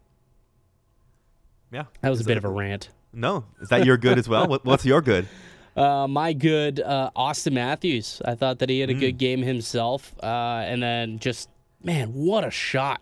Yeah. 1.70 1.85
That 2.00 2.09
was 2.09 2.22
a 2.22 2.24
bit 2.24 2.28
that- 2.35 2.38
of 2.38 2.44
a 2.46 2.48
rant. 2.48 2.88
No, 3.12 3.44
is 3.61 3.68
that 3.68 3.87
your 3.87 3.96
good 3.96 4.18
as 4.18 4.28
well? 4.28 4.48
What, 4.48 4.64
what's 4.64 4.85
your 4.85 5.02
good? 5.02 5.28
Uh, 5.76 6.06
my 6.06 6.32
good 6.32 6.80
uh, 6.80 7.10
Auston 7.16 7.52
Matthews. 7.52 8.22
I 8.24 8.34
thought 8.34 8.60
that 8.60 8.68
he 8.68 8.80
had 8.80 8.90
a 8.90 8.94
good 8.94 9.18
game 9.18 9.42
himself, 9.42 10.14
uh, 10.22 10.62
and 10.66 10.82
then 10.82 11.18
just 11.18 11.48
man, 11.82 12.08
what 12.14 12.44
a 12.44 12.50
shot! 12.50 13.00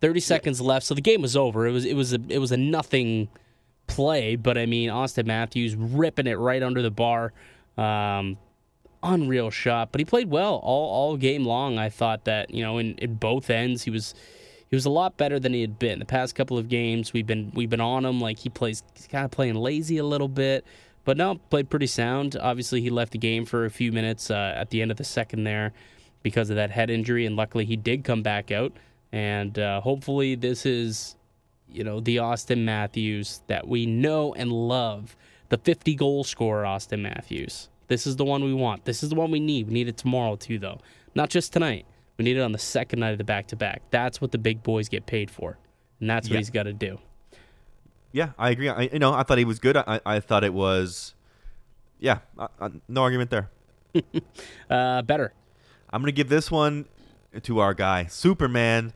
Thirty 0.00 0.20
seconds 0.20 0.60
left, 0.60 0.84
so 0.84 0.94
the 0.94 1.00
game 1.00 1.22
was 1.22 1.36
over. 1.36 1.66
It 1.66 1.72
was 1.72 1.84
it 1.84 1.94
was 1.94 2.12
a 2.12 2.20
it 2.28 2.38
was 2.38 2.52
a 2.52 2.58
nothing 2.58 3.28
play, 3.86 4.36
but 4.36 4.58
I 4.58 4.66
mean 4.66 4.90
Auston 4.90 5.26
Matthews 5.26 5.74
ripping 5.74 6.26
it 6.26 6.38
right 6.38 6.62
under 6.62 6.82
the 6.82 6.90
bar. 6.90 7.32
Um, 7.78 8.36
unreal 9.02 9.50
shot, 9.50 9.92
but 9.92 9.98
he 9.98 10.04
played 10.04 10.30
well 10.30 10.56
all 10.56 10.90
all 10.90 11.16
game 11.16 11.44
long. 11.44 11.78
I 11.78 11.88
thought 11.88 12.24
that 12.24 12.52
you 12.52 12.62
know 12.62 12.78
in, 12.78 12.94
in 12.96 13.14
both 13.14 13.50
ends 13.50 13.82
he 13.82 13.90
was 13.90 14.14
he 14.68 14.76
was 14.76 14.84
a 14.84 14.90
lot 14.90 15.16
better 15.16 15.40
than 15.40 15.52
he 15.52 15.60
had 15.60 15.78
been 15.78 15.98
the 15.98 16.04
past 16.04 16.34
couple 16.34 16.56
of 16.56 16.68
games. 16.68 17.12
We've 17.12 17.26
been 17.26 17.50
we've 17.54 17.70
been 17.70 17.80
on 17.80 18.04
him 18.04 18.20
like 18.20 18.38
he 18.38 18.48
plays 18.48 18.82
he's 18.94 19.06
kind 19.06 19.24
of 19.24 19.30
playing 19.30 19.56
lazy 19.56 19.98
a 19.98 20.04
little 20.04 20.28
bit, 20.28 20.64
but 21.10 21.16
no, 21.16 21.34
played 21.50 21.68
pretty 21.68 21.88
sound. 21.88 22.36
Obviously, 22.40 22.80
he 22.80 22.88
left 22.88 23.10
the 23.10 23.18
game 23.18 23.44
for 23.44 23.64
a 23.64 23.70
few 23.70 23.90
minutes 23.90 24.30
uh, 24.30 24.54
at 24.54 24.70
the 24.70 24.80
end 24.80 24.92
of 24.92 24.96
the 24.96 25.02
second 25.02 25.42
there 25.42 25.72
because 26.22 26.50
of 26.50 26.54
that 26.54 26.70
head 26.70 26.88
injury, 26.88 27.26
and 27.26 27.34
luckily 27.34 27.64
he 27.64 27.74
did 27.74 28.04
come 28.04 28.22
back 28.22 28.52
out. 28.52 28.72
And 29.10 29.58
uh, 29.58 29.80
hopefully, 29.80 30.36
this 30.36 30.64
is 30.64 31.16
you 31.68 31.82
know 31.82 31.98
the 31.98 32.18
Auston 32.18 32.62
Matthews 32.64 33.42
that 33.48 33.66
we 33.66 33.86
know 33.86 34.34
and 34.34 34.52
love, 34.52 35.16
the 35.48 35.58
50 35.58 35.96
goal 35.96 36.22
scorer 36.22 36.62
Auston 36.62 37.00
Matthews. 37.00 37.70
This 37.88 38.06
is 38.06 38.14
the 38.14 38.24
one 38.24 38.44
we 38.44 38.54
want. 38.54 38.84
This 38.84 39.02
is 39.02 39.08
the 39.08 39.16
one 39.16 39.32
we 39.32 39.40
need. 39.40 39.66
We 39.66 39.74
need 39.74 39.88
it 39.88 39.96
tomorrow 39.96 40.36
too, 40.36 40.60
though. 40.60 40.78
Not 41.16 41.28
just 41.28 41.52
tonight. 41.52 41.86
We 42.18 42.24
need 42.24 42.36
it 42.36 42.40
on 42.40 42.52
the 42.52 42.58
second 42.58 43.00
night 43.00 43.10
of 43.10 43.18
the 43.18 43.24
back 43.24 43.48
to 43.48 43.56
back. 43.56 43.82
That's 43.90 44.20
what 44.20 44.30
the 44.30 44.38
big 44.38 44.62
boys 44.62 44.88
get 44.88 45.06
paid 45.06 45.28
for, 45.28 45.58
and 45.98 46.08
that's 46.08 46.28
what 46.28 46.34
Yeah. 46.34 46.38
he's 46.38 46.50
got 46.50 46.62
to 46.64 46.72
do. 46.72 47.00
Yeah, 48.12 48.30
I 48.38 48.50
agree. 48.50 48.68
I, 48.68 48.82
you 48.92 48.98
know, 48.98 49.12
I 49.12 49.22
thought 49.22 49.38
he 49.38 49.44
was 49.44 49.58
good. 49.58 49.76
I, 49.76 50.00
I 50.04 50.20
thought 50.20 50.42
it 50.44 50.52
was, 50.52 51.14
yeah, 51.98 52.18
uh, 52.38 52.48
uh, 52.60 52.70
no 52.88 53.02
argument 53.02 53.30
there. 53.30 53.50
Uh, 54.70 55.02
better. 55.02 55.32
I'm 55.92 56.00
gonna 56.00 56.12
give 56.12 56.28
this 56.28 56.48
one 56.48 56.84
to 57.42 57.58
our 57.58 57.74
guy, 57.74 58.06
Superman. 58.06 58.92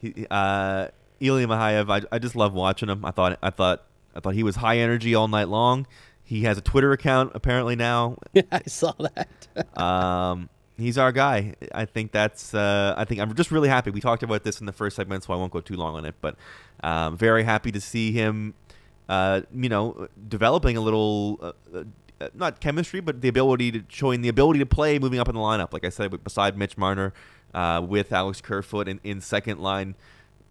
He, 0.00 0.24
uh, 0.30 0.88
Ilya 1.20 1.48
Mikheyev. 1.48 1.90
I, 1.90 2.14
I 2.14 2.18
just 2.20 2.36
love 2.36 2.54
watching 2.54 2.88
him. 2.88 3.04
I 3.04 3.10
thought 3.10 3.38
I 3.42 3.50
thought 3.50 3.84
I 4.14 4.20
thought 4.20 4.34
he 4.34 4.44
was 4.44 4.56
high 4.56 4.78
energy 4.78 5.16
all 5.16 5.26
night 5.26 5.48
long. 5.48 5.86
He 6.22 6.42
has 6.42 6.58
a 6.58 6.60
Twitter 6.60 6.92
account 6.92 7.32
apparently 7.34 7.74
now. 7.76 8.18
I 8.52 8.62
saw 8.66 8.92
that. 8.98 9.28
Um, 9.80 10.48
he's 10.76 10.98
our 10.98 11.10
guy. 11.12 11.54
I 11.74 11.86
think 11.86 12.12
that's. 12.12 12.54
Uh, 12.54 12.94
I 12.96 13.04
think 13.04 13.20
I'm 13.20 13.34
just 13.34 13.50
really 13.50 13.68
happy. 13.68 13.90
We 13.90 14.00
talked 14.00 14.22
about 14.22 14.44
this 14.44 14.60
in 14.60 14.66
the 14.66 14.72
first 14.72 14.96
segment, 14.96 15.24
so 15.24 15.32
I 15.32 15.36
won't 15.36 15.52
go 15.52 15.60
too 15.60 15.76
long 15.76 15.96
on 15.96 16.04
it. 16.04 16.14
But 16.20 16.36
um, 16.82 17.16
very 17.16 17.44
happy 17.44 17.72
to 17.72 17.80
see 17.80 18.12
him. 18.12 18.54
Uh, 19.08 19.42
you 19.52 19.68
know, 19.68 20.08
developing 20.28 20.76
a 20.76 20.80
little. 20.80 21.38
Uh, 21.72 21.84
uh, 22.18 22.28
not 22.32 22.60
chemistry, 22.60 22.98
but 23.00 23.20
the 23.20 23.28
ability 23.28 23.70
to 23.70 23.84
showing 23.88 24.22
the 24.22 24.28
ability 24.30 24.58
to 24.58 24.64
play, 24.64 24.98
moving 24.98 25.18
up 25.18 25.28
in 25.28 25.34
the 25.34 25.40
lineup. 25.40 25.74
Like 25.74 25.84
I 25.84 25.90
said, 25.90 26.24
beside 26.24 26.56
Mitch 26.56 26.78
Marner, 26.78 27.12
uh, 27.52 27.84
with 27.86 28.12
Alex 28.12 28.40
Kerfoot 28.40 28.88
in, 28.88 29.00
in 29.04 29.20
second 29.20 29.60
line 29.60 29.96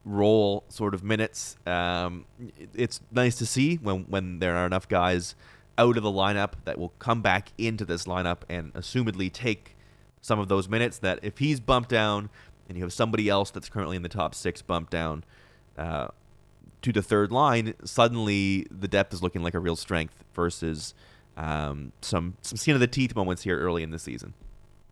role 0.06 0.64
sort 0.70 0.94
of 0.94 1.04
minutes. 1.04 1.58
Um, 1.66 2.26
it's 2.74 3.02
nice 3.12 3.36
to 3.38 3.46
see 3.46 3.76
when 3.76 4.04
when 4.04 4.40
there 4.40 4.56
are 4.56 4.66
enough 4.66 4.88
guys 4.88 5.36
out 5.78 5.98
of 5.98 6.04
the 6.04 6.12
lineup 6.12 6.54
that 6.64 6.78
will 6.78 6.94
come 7.00 7.22
back 7.22 7.52
into 7.58 7.86
this 7.86 8.06
lineup 8.06 8.40
and 8.48 8.74
assumedly 8.74 9.32
take 9.32 9.76
some 10.22 10.40
of 10.40 10.48
those 10.48 10.70
minutes. 10.70 11.00
That 11.00 11.20
if 11.22 11.40
he's 11.40 11.60
bumped 11.60 11.90
down 11.90 12.30
and 12.70 12.78
you 12.78 12.84
have 12.84 12.94
somebody 12.94 13.30
else 13.30 13.52
that's 13.52 13.70
currently 13.70 13.96
in 13.96 14.04
the 14.04 14.10
top 14.10 14.36
six 14.36 14.62
bumped 14.62 14.92
down 14.92 15.24
uh, 15.78 16.08
to 16.82 16.92
the 16.92 17.02
third 17.02 17.32
line, 17.32 17.74
suddenly 17.84 18.68
the 18.72 18.88
depth 18.88 19.14
is 19.14 19.22
looking 19.22 19.42
like 19.44 19.54
a 19.54 19.60
real 19.60 19.76
strength 19.76 20.24
versus 20.34 20.94
um, 21.38 21.92
some 22.02 22.36
some 22.42 22.58
skin 22.58 22.76
of 22.76 22.80
the 22.80 22.88
teeth 22.88 23.16
moments 23.16 23.44
here 23.44 23.60
early 23.60 23.84
in 23.84 23.92
the 23.92 24.00
season. 24.00 24.34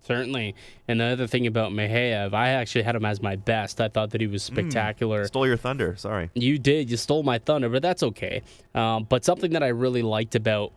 Certainly. 0.06 0.54
And 0.90 1.00
the 1.00 1.06
other 1.06 1.28
thing 1.28 1.48
about 1.48 1.72
Mikheyev, 1.72 2.34
I 2.34 2.50
actually 2.50 2.82
had 2.82 2.94
him 2.94 3.06
as 3.06 3.22
my 3.22 3.38
best. 3.38 3.80
I 3.80 3.88
thought 3.88 4.10
that 4.10 4.20
he 4.20 4.28
was 4.28 4.44
spectacular. 4.44 5.26
Stole 5.28 5.48
your 5.48 5.56
thunder. 5.56 5.96
Sorry. 5.96 6.30
You 6.34 6.60
did. 6.60 6.92
You 6.92 6.98
stole 6.98 7.24
my 7.24 7.40
thunder, 7.40 7.70
but 7.70 7.82
that's 7.82 8.04
okay. 8.04 8.42
Um, 8.76 9.06
but 9.06 9.24
something 9.24 9.54
that 9.54 9.64
I 9.64 9.70
really 9.70 10.02
liked 10.02 10.36
about 10.36 10.74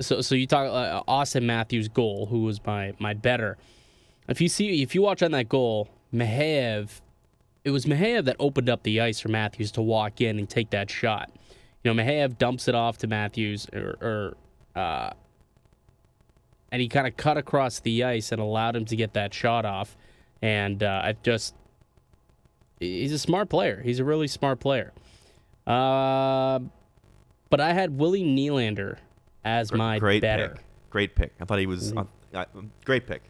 so 0.00 0.20
so 0.20 0.34
you 0.34 0.46
talk 0.46 0.66
uh, 0.66 1.02
Auston 1.10 1.44
Matthews' 1.44 1.88
goal, 1.88 2.26
who 2.26 2.42
was 2.42 2.64
my 2.64 2.94
my 2.98 3.14
better. 3.14 3.56
If 4.28 4.40
you 4.40 4.48
see 4.48 4.82
if 4.82 4.94
you 4.94 5.02
watch 5.02 5.22
on 5.22 5.32
that 5.32 5.48
goal, 5.48 5.88
Mikheyev, 6.12 7.00
it 7.64 7.70
was 7.70 7.86
Mikheyev 7.86 8.26
that 8.26 8.36
opened 8.38 8.68
up 8.68 8.82
the 8.82 9.00
ice 9.00 9.20
for 9.20 9.28
Matthews 9.28 9.72
to 9.72 9.82
walk 9.82 10.20
in 10.20 10.38
and 10.38 10.48
take 10.48 10.70
that 10.70 10.90
shot. 10.90 11.30
You 11.82 11.92
know, 11.92 12.02
Mikheyev 12.02 12.38
dumps 12.38 12.68
it 12.68 12.74
off 12.74 12.98
to 12.98 13.06
Matthews 13.06 13.66
or, 13.72 13.96
or 14.00 14.80
uh, 14.80 15.12
and 16.70 16.82
he 16.82 16.88
kind 16.88 17.06
of 17.06 17.16
cut 17.16 17.36
across 17.36 17.80
the 17.80 18.04
ice 18.04 18.32
and 18.32 18.40
allowed 18.40 18.76
him 18.76 18.84
to 18.86 18.96
get 18.96 19.14
that 19.14 19.32
shot 19.32 19.64
off. 19.64 19.96
And 20.42 20.82
uh, 20.82 21.02
I 21.04 21.14
just, 21.22 21.54
he's 22.80 23.12
a 23.12 23.18
smart 23.18 23.48
player. 23.48 23.80
He's 23.82 23.98
a 23.98 24.04
really 24.04 24.28
smart 24.28 24.60
player. 24.60 24.92
Uh, 25.66 26.58
but 27.48 27.60
I 27.60 27.72
had 27.72 27.96
Willie 27.96 28.24
Nylander 28.24 28.96
as 29.44 29.72
my 29.72 29.98
great 29.98 30.20
better. 30.20 30.48
pick. 30.48 30.64
Great 30.90 31.14
pick. 31.14 31.32
I 31.40 31.44
thought 31.44 31.60
he 31.60 31.66
was 31.66 31.92
uh, 31.92 32.04
uh, 32.34 32.44
great 32.84 33.06
pick. 33.06 33.22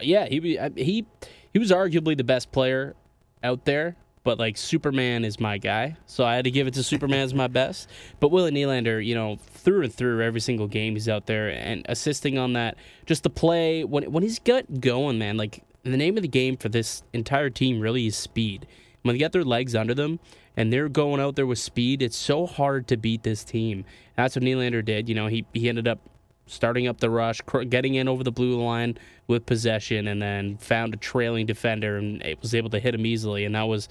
Yeah, 0.00 0.26
he 0.26 0.58
he 0.76 1.06
he 1.54 1.60
was 1.60 1.70
arguably 1.70 2.16
the 2.16 2.24
best 2.24 2.52
player 2.52 2.96
out 3.44 3.64
there, 3.64 3.96
but 4.24 4.40
like 4.40 4.56
Superman 4.56 5.24
is 5.24 5.38
my 5.38 5.56
guy, 5.56 5.96
so 6.04 6.24
I 6.24 6.34
had 6.34 6.44
to 6.44 6.50
give 6.50 6.66
it 6.66 6.74
to 6.74 6.82
Superman 6.82 7.20
as 7.20 7.32
my 7.32 7.46
best. 7.46 7.88
But 8.18 8.32
Willie 8.32 8.50
Nylander, 8.50 9.04
you 9.04 9.14
know, 9.14 9.36
through 9.36 9.82
and 9.82 9.94
through, 9.94 10.20
every 10.20 10.40
single 10.40 10.66
game 10.66 10.94
he's 10.94 11.08
out 11.08 11.26
there 11.26 11.48
and 11.48 11.86
assisting 11.88 12.38
on 12.38 12.54
that. 12.54 12.76
Just 13.06 13.22
the 13.22 13.30
play 13.30 13.84
when 13.84 14.10
when 14.10 14.24
he's 14.24 14.40
got 14.40 14.80
going, 14.80 15.16
man. 15.18 15.36
Like 15.36 15.62
the 15.84 15.96
name 15.96 16.16
of 16.16 16.22
the 16.22 16.28
game 16.28 16.56
for 16.56 16.68
this 16.68 17.04
entire 17.12 17.50
team 17.50 17.78
really 17.80 18.08
is 18.08 18.16
speed. 18.16 18.66
When 19.02 19.14
they 19.14 19.18
get 19.18 19.32
their 19.32 19.44
legs 19.44 19.76
under 19.76 19.94
them 19.94 20.18
and 20.56 20.72
they're 20.72 20.88
going 20.88 21.20
out 21.20 21.36
there 21.36 21.46
with 21.46 21.60
speed, 21.60 22.02
it's 22.02 22.16
so 22.16 22.46
hard 22.46 22.88
to 22.88 22.96
beat 22.96 23.22
this 23.22 23.44
team. 23.44 23.84
That's 24.16 24.34
what 24.34 24.42
Nylander 24.42 24.84
did. 24.84 25.08
You 25.08 25.14
know, 25.14 25.28
he 25.28 25.46
he 25.52 25.68
ended 25.68 25.86
up 25.86 26.00
starting 26.46 26.86
up 26.86 27.00
the 27.00 27.10
rush, 27.10 27.40
getting 27.68 27.94
in 27.94 28.08
over 28.08 28.22
the 28.22 28.32
blue 28.32 28.62
line 28.62 28.98
with 29.26 29.46
possession, 29.46 30.06
and 30.06 30.20
then 30.20 30.56
found 30.58 30.94
a 30.94 30.96
trailing 30.96 31.46
defender 31.46 31.96
and 31.96 32.22
was 32.40 32.54
able 32.54 32.70
to 32.70 32.80
hit 32.80 32.94
him 32.94 33.06
easily. 33.06 33.44
And 33.44 33.54
that 33.54 33.68
was 33.68 33.88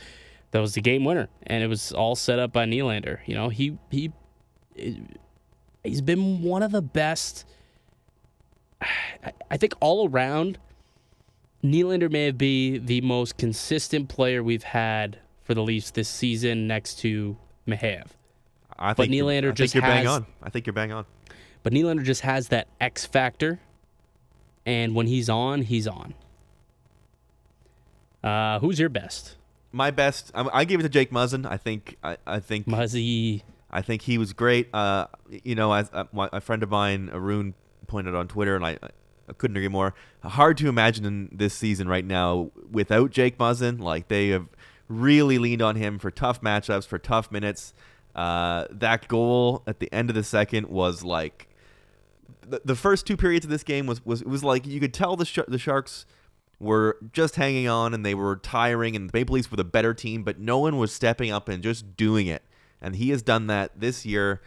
that 0.52 0.60
was 0.60 0.74
the 0.74 0.82
game 0.82 1.04
winner. 1.04 1.30
And 1.48 1.64
it 1.64 1.68
was 1.68 1.92
all 1.92 2.16
set 2.16 2.40
up 2.40 2.54
by 2.54 2.66
Nylander. 2.66 3.20
You 3.26 3.36
know, 3.36 3.50
he 3.50 3.78
he 3.90 4.12
eh, 4.78 4.94
he's 5.84 6.02
been 6.02 6.42
one 6.42 6.64
of 6.64 6.72
the 6.72 6.82
best. 6.82 7.46
I 9.50 9.58
think 9.58 9.74
all 9.80 10.10
around, 10.10 10.58
Nylander 11.64 12.12
may 12.12 12.26
have 12.26 12.38
be 12.38 12.78
the 12.78 13.02
most 13.02 13.38
consistent 13.38 14.10
player 14.10 14.44
we've 14.44 14.64
had 14.64 15.20
for 15.42 15.54
the 15.54 15.64
Leafs 15.64 15.92
this 15.92 16.10
season, 16.10 16.68
next 16.68 17.00
to 17.00 17.38
Mikheyev. 17.68 18.08
I 18.78 18.94
but 18.94 19.08
think 19.08 19.14
Nylander 19.14 19.50
I 19.50 19.52
just 19.52 19.74
think 19.74 19.84
you're 19.84 19.94
has, 19.94 20.04
bang 20.04 20.08
on. 20.08 20.26
I 20.42 20.50
think 20.50 20.66
you're 20.66 20.74
bang 20.74 20.92
on. 20.92 21.06
But 21.64 21.74
Nylander 21.74 22.04
just 22.04 22.22
has 22.22 22.50
that 22.50 22.68
X 22.80 23.06
factor, 23.06 23.60
and 24.66 24.94
when 24.94 25.08
he's 25.08 25.30
on, 25.30 25.64
he's 25.64 25.88
on. 25.88 26.14
Uh, 28.24 28.60
who's 28.60 28.80
your 28.80 28.90
best? 28.90 29.38
My 29.72 29.90
best. 29.90 30.32
I, 30.36 30.48
I 30.54 30.66
gave 30.66 30.80
it 30.80 30.84
to 30.84 30.90
Jake 30.90 31.12
Muzzin. 31.12 31.50
I 31.50 31.58
think. 31.58 31.98
I, 32.04 32.18
I 32.28 32.40
think. 32.40 32.68
Muzzy. 32.68 33.44
I 33.72 33.82
think 33.82 34.04
he 34.04 34.18
was 34.18 34.34
great. 34.34 34.70
Uh, 34.74 35.08
you 35.44 35.56
know, 35.56 35.74
as 35.74 35.90
uh, 35.94 36.04
my, 36.14 36.30
a 36.32 36.42
friend 36.42 36.62
of 36.62 36.70
mine, 36.70 37.10
Arun, 37.12 37.56
pointed 37.88 38.14
on 38.14 38.28
Twitter, 38.28 38.56
and 38.56 38.66
I, 38.66 38.78
I 39.28 39.34
couldn't 39.34 39.58
agree 39.58 39.70
more. 39.70 39.96
Hard 40.22 40.58
to 40.58 40.68
imagine 40.68 41.30
this 41.32 41.54
season 41.54 41.88
right 41.88 42.06
now 42.06 42.52
without 42.72 43.12
Jake 43.12 43.38
Muzzin. 43.38 43.80
Like 43.80 44.10
they 44.10 44.30
have 44.30 44.48
really 44.88 45.40
leaned 45.40 45.62
on 45.62 45.76
him 45.76 45.98
for 45.98 46.12
tough 46.12 46.42
matchups, 46.42 46.86
for 46.86 47.00
tough 47.00 47.32
minutes. 47.32 47.74
Uh, 48.16 48.66
that 48.70 49.08
goal 49.08 49.64
at 49.66 49.80
the 49.80 49.92
end 49.92 50.10
of 50.10 50.16
the 50.16 50.24
second 50.24 50.68
was 50.68 51.04
like 51.04 51.48
the, 52.48 52.62
the 52.66 52.76
first 52.76 53.06
two 53.06 53.18
periods 53.18 53.46
of 53.46 53.52
this 53.52 53.64
game 53.64 53.86
was 53.86 54.06
was 54.06 54.22
it 54.22 54.28
was 54.28 54.44
like 54.44 54.66
you 54.66 54.80
could 54.80 54.94
tell 54.94 55.16
the 55.16 55.26
sh- 55.26 55.40
the 55.48 55.58
Sharks 55.58 56.06
were 56.60 56.98
just 57.12 57.36
hanging 57.36 57.68
on 57.68 57.94
and 57.94 58.06
they 58.06 58.16
were 58.16 58.38
tiring 58.38 58.96
and 58.96 59.10
the 59.10 59.18
Maple 59.18 59.36
Leafs 59.36 59.52
were 59.52 59.58
the 59.58 59.64
better 59.64 59.94
team, 59.94 60.24
but 60.24 60.40
no 60.40 60.60
one 60.60 60.78
was 60.78 60.92
stepping 60.94 61.32
up 61.32 61.50
and 61.50 61.62
just 61.62 61.98
doing 61.98 62.28
it. 62.28 62.42
And 62.82 62.96
he 62.96 63.10
has 63.10 63.22
done 63.22 63.48
that 63.48 63.72
this 63.80 64.06
year. 64.06 64.42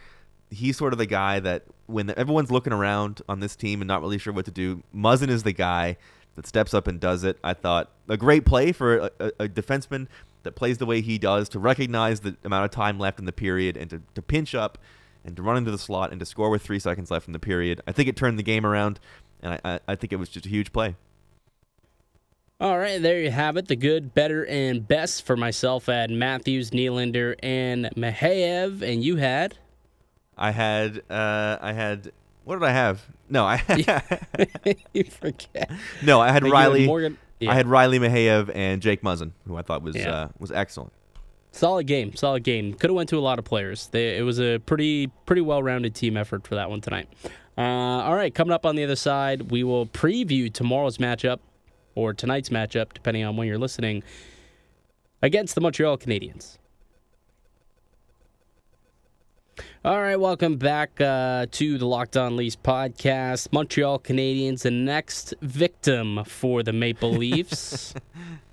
He's 0.49 0.77
sort 0.77 0.93
of 0.93 0.99
the 0.99 1.05
guy 1.05 1.39
that 1.41 1.63
when 1.85 2.13
everyone's 2.17 2.51
looking 2.51 2.73
around 2.73 3.21
on 3.27 3.39
this 3.39 3.55
team 3.55 3.81
and 3.81 3.87
not 3.87 4.01
really 4.01 4.17
sure 4.17 4.33
what 4.33 4.45
to 4.45 4.51
do, 4.51 4.83
Muzzin 4.95 5.29
is 5.29 5.43
the 5.43 5.51
guy 5.53 5.97
that 6.35 6.47
steps 6.47 6.73
up 6.73 6.87
and 6.87 6.99
does 6.99 7.23
it. 7.23 7.37
I 7.43 7.53
thought 7.53 7.91
a 8.07 8.17
great 8.17 8.45
play 8.45 8.71
for 8.71 8.97
a, 8.97 9.11
a, 9.19 9.31
a 9.39 9.49
defenseman 9.49 10.07
that 10.43 10.53
plays 10.53 10.77
the 10.77 10.85
way 10.85 11.01
he 11.01 11.17
does 11.17 11.49
to 11.49 11.59
recognize 11.59 12.21
the 12.21 12.37
amount 12.43 12.65
of 12.65 12.71
time 12.71 12.97
left 12.97 13.19
in 13.19 13.25
the 13.25 13.33
period 13.33 13.75
and 13.75 13.89
to, 13.89 14.01
to 14.15 14.21
pinch 14.21 14.55
up 14.55 14.77
and 15.27 15.35
to 15.35 15.43
run 15.43 15.57
into 15.57 15.69
the 15.69 15.77
slot 15.77 16.11
and 16.11 16.19
to 16.21 16.25
score 16.25 16.49
with 16.49 16.63
three 16.63 16.79
seconds 16.79 17.11
left 17.11 17.27
in 17.27 17.33
the 17.33 17.39
period. 17.39 17.81
I 17.85 17.91
think 17.91 18.07
it 18.09 18.15
turned 18.15 18.39
the 18.39 18.43
game 18.43 18.65
around, 18.65 18.99
and 19.43 19.53
I, 19.53 19.73
I, 19.73 19.79
I 19.89 19.95
think 19.95 20.13
it 20.13 20.15
was 20.15 20.29
just 20.29 20.45
a 20.45 20.49
huge 20.49 20.71
play. 20.71 20.95
All 22.59 22.79
right, 22.79 22.99
there 22.99 23.21
you 23.21 23.29
have 23.29 23.55
it. 23.57 23.67
The 23.67 23.75
good, 23.75 24.15
better, 24.15 24.43
and 24.47 24.87
best 24.87 25.25
for 25.27 25.37
myself 25.37 25.89
at 25.89 26.09
Matthews, 26.09 26.71
Nylander, 26.71 27.35
and 27.43 27.85
Mikheyev, 27.95 28.81
and 28.81 29.03
you 29.03 29.17
had. 29.17 29.57
I 30.35 30.51
had, 30.51 31.03
uh, 31.09 31.57
I 31.61 31.73
had. 31.73 32.11
What 32.45 32.55
did 32.59 32.63
I 32.65 32.71
have? 32.71 33.05
No, 33.29 33.45
I. 33.45 33.61
you 34.93 35.03
forget. 35.03 35.69
No, 36.01 36.19
I 36.21 36.31
had 36.31 36.43
Rielly. 36.43 36.85
Morgan. 36.87 37.17
Yeah. 37.39 37.51
I 37.51 37.53
had 37.53 37.67
Rielly 37.67 37.99
Mikheyev 37.99 38.49
and 38.55 38.81
Jake 38.81 39.03
Muzzin, 39.03 39.31
who 39.45 39.57
I 39.57 39.61
thought 39.61 39.83
was 39.83 39.95
Yeah. 39.95 40.11
uh, 40.11 40.27
was 40.39 40.51
excellent. 40.51 40.93
Solid 41.57 41.87
game, 41.87 42.15
solid 42.15 42.43
game. 42.43 42.75
Could 42.75 42.91
have 42.91 42.95
went 42.95 43.09
to 43.09 43.17
a 43.17 43.19
lot 43.19 43.39
of 43.39 43.45
players. 43.45 43.87
They, 43.87 44.15
it 44.15 44.21
was 44.21 44.39
a 44.39 44.59
pretty 44.59 45.07
pretty 45.25 45.41
well 45.41 45.63
rounded 45.63 45.95
team 45.95 46.15
effort 46.15 46.45
for 46.45 46.53
that 46.53 46.69
one 46.69 46.81
tonight. 46.81 47.09
Uh, 47.57 47.61
all 47.61 48.13
right, 48.13 48.33
coming 48.33 48.53
up 48.53 48.63
on 48.63 48.75
the 48.75 48.83
other 48.83 48.95
side, 48.95 49.49
we 49.49 49.63
will 49.63 49.87
preview 49.87 50.53
tomorrow's 50.53 50.99
matchup 50.99 51.39
or 51.95 52.13
tonight's 52.13 52.49
matchup, 52.49 52.93
depending 52.93 53.23
on 53.23 53.37
when 53.37 53.47
you're 53.47 53.57
listening, 53.57 54.03
against 55.23 55.55
the 55.55 55.61
Montreal 55.61 55.97
Canadiens. 55.97 56.59
All 59.83 59.99
right, 59.99 60.17
welcome 60.17 60.57
back 60.57 61.01
uh, 61.01 61.47
to 61.53 61.79
the 61.79 61.87
Locked 61.87 62.17
On 62.17 62.35
Leafs 62.35 62.55
podcast. 62.55 63.51
Montreal 63.51 63.97
Canadiens, 63.97 64.61
the 64.61 64.69
next 64.69 65.33
victim 65.41 66.23
for 66.23 66.61
the 66.61 66.73
Maple 66.73 67.13
Leafs. 67.13 67.95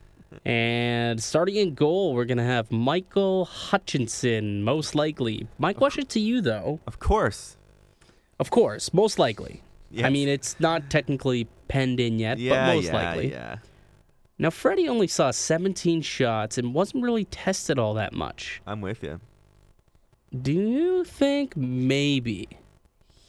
And 0.44 1.23
starting 1.23 1.57
in 1.57 1.75
goal, 1.75 2.14
we're 2.14 2.25
going 2.25 2.38
to 2.38 2.44
have 2.44 2.70
Michael 2.70 3.44
Hutchinson, 3.44 4.62
most 4.62 4.94
likely. 4.94 5.47
My 5.59 5.73
question 5.73 6.07
to 6.07 6.20
you, 6.20 6.40
though, 6.40 6.81
Of 6.87 6.99
course. 6.99 7.57
of 8.38 8.51
course, 8.51 8.92
most 8.92 9.18
likely. 9.18 9.62
I 10.03 10.11
mean, 10.11 10.29
it's 10.29 10.59
not 10.59 10.90
technically 10.90 11.47
penned 11.68 12.01
in 12.01 12.18
yet, 12.18 12.38
Yeah, 12.38 12.66
but 12.66 12.75
most 12.75 12.87
yeah, 12.87 12.92
likely. 12.94 13.31
yeah. 13.31 13.57
Now, 14.38 14.51
Freddie 14.51 14.88
only 14.88 15.07
saw 15.07 15.31
17 15.31 16.03
shots 16.03 16.59
and 16.59 16.75
wasn't 16.75 17.05
really 17.05 17.25
tested 17.27 17.79
all 17.79 17.94
that 17.94 18.12
much. 18.12 18.61
I'm 18.66 18.81
with 18.81 19.03
you. 19.05 19.20
Do 20.42 20.53
you 20.53 21.05
think 21.05 21.57
maybe 21.57 22.49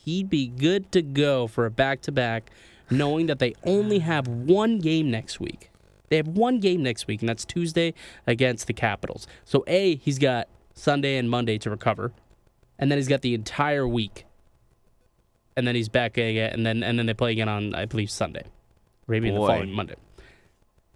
he'd 0.04 0.28
be 0.30 0.48
good 0.48 0.92
to 0.94 1.04
go 1.04 1.46
for 1.46 1.68
a 1.68 1.72
back 1.72 2.02
to 2.04 2.12
back, 2.12 2.50
knowing 2.90 3.28
that 3.28 3.38
they 3.38 3.54
only 3.64 4.00
have 4.00 4.28
one 4.28 4.80
game 4.80 5.12
next 5.12 5.40
week? 5.40 5.70
They 6.10 6.18
have 6.18 6.28
one 6.28 6.60
game 6.60 6.84
next 6.84 7.08
week, 7.08 7.22
and 7.22 7.30
that's 7.30 7.46
Tuesday 7.46 7.94
against 8.28 8.68
the 8.68 8.74
Capitals. 8.74 9.28
So, 9.44 9.64
A, 9.68 9.96
he's 9.96 10.20
got 10.20 10.48
Sunday 10.74 11.18
and 11.18 11.30
Monday 11.30 11.58
to 11.60 11.70
recover, 11.70 12.12
and 12.78 12.92
then 12.92 12.98
he's 12.98 13.08
got 13.08 13.22
the 13.22 13.34
entire 13.34 13.88
week. 13.88 14.26
And 15.58 15.66
then 15.66 15.76
he's 15.76 15.90
back 15.90 16.18
again, 16.18 16.52
and 16.52 16.66
then 16.66 16.84
and 16.84 17.00
then 17.00 17.06
they 17.06 17.14
play 17.14 17.32
again 17.32 17.48
on, 17.48 17.74
I 17.74 17.86
believe, 17.86 18.12
Sunday. 18.12 18.44
Maybe 19.08 19.30
the 19.30 19.38
following 19.38 19.72
Monday. 19.72 19.96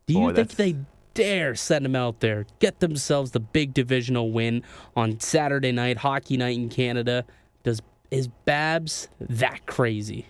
Do 0.06 0.13
you 0.13 0.19
Boy, 0.19 0.26
think 0.34 0.36
that's- 0.50 0.56
they 0.58 0.76
dare 1.13 1.56
send 1.56 1.86
him 1.86 1.95
out 1.95 2.19
there, 2.19 2.45
get 2.60 2.80
themselves 2.80 3.32
the 3.32 3.39
big 3.39 3.74
divisional 3.74 4.32
win 4.32 4.63
on 4.95 5.19
Saturday 5.19 5.72
night, 5.72 5.98
hockey 5.98 6.36
night 6.38 6.58
in 6.58 6.69
Canada? 6.69 7.26
Does 7.63 7.82
is 8.12 8.28
Babs 8.45 9.08
that 9.19 9.65
crazy? 9.65 10.26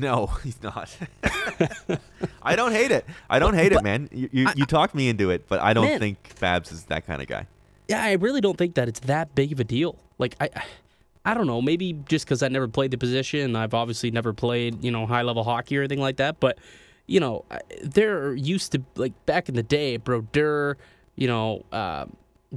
No, 0.00 0.26
he's 0.44 0.62
not. 0.62 0.96
I 2.42 2.56
don't 2.56 2.72
hate 2.72 2.90
it. 2.90 3.04
I 3.30 3.38
don't 3.38 3.54
hate 3.54 3.72
it, 3.72 3.82
man. 3.82 4.08
You 4.12 4.28
you, 4.32 4.48
you 4.56 4.66
talked 4.66 4.94
me 4.94 5.08
into 5.08 5.30
it, 5.30 5.48
but 5.48 5.60
I 5.60 5.72
don't 5.72 5.84
Man. 5.86 5.98
think 5.98 6.38
Babs 6.40 6.72
is 6.72 6.84
that 6.84 7.06
kind 7.06 7.22
of 7.22 7.28
guy. 7.28 7.46
Yeah, 7.88 8.02
I 8.02 8.12
really 8.12 8.40
don't 8.40 8.56
think 8.58 8.74
that 8.74 8.88
it's 8.88 9.00
that 9.00 9.34
big 9.34 9.52
of 9.52 9.60
a 9.60 9.64
deal. 9.64 9.96
Like 10.18 10.36
I, 10.40 10.48
I 11.24 11.34
don't 11.34 11.46
know. 11.46 11.60
Maybe 11.62 11.92
just 12.08 12.24
because 12.26 12.42
I 12.42 12.48
never 12.48 12.68
played 12.68 12.90
the 12.90 12.98
position, 12.98 13.56
I've 13.56 13.74
obviously 13.74 14.10
never 14.10 14.32
played 14.32 14.82
you 14.82 14.90
know 14.90 15.06
high 15.06 15.22
level 15.22 15.44
hockey 15.44 15.76
or 15.78 15.82
anything 15.82 16.00
like 16.00 16.16
that. 16.16 16.40
But 16.40 16.58
you 17.06 17.20
know, 17.20 17.44
I- 17.50 17.60
they're 17.82 18.34
used 18.34 18.72
to 18.72 18.82
like 18.96 19.12
back 19.26 19.48
in 19.48 19.54
the 19.54 19.62
day, 19.62 19.96
Brodeur, 19.98 20.76
you 21.16 21.26
know, 21.28 21.64
uh, 21.72 22.06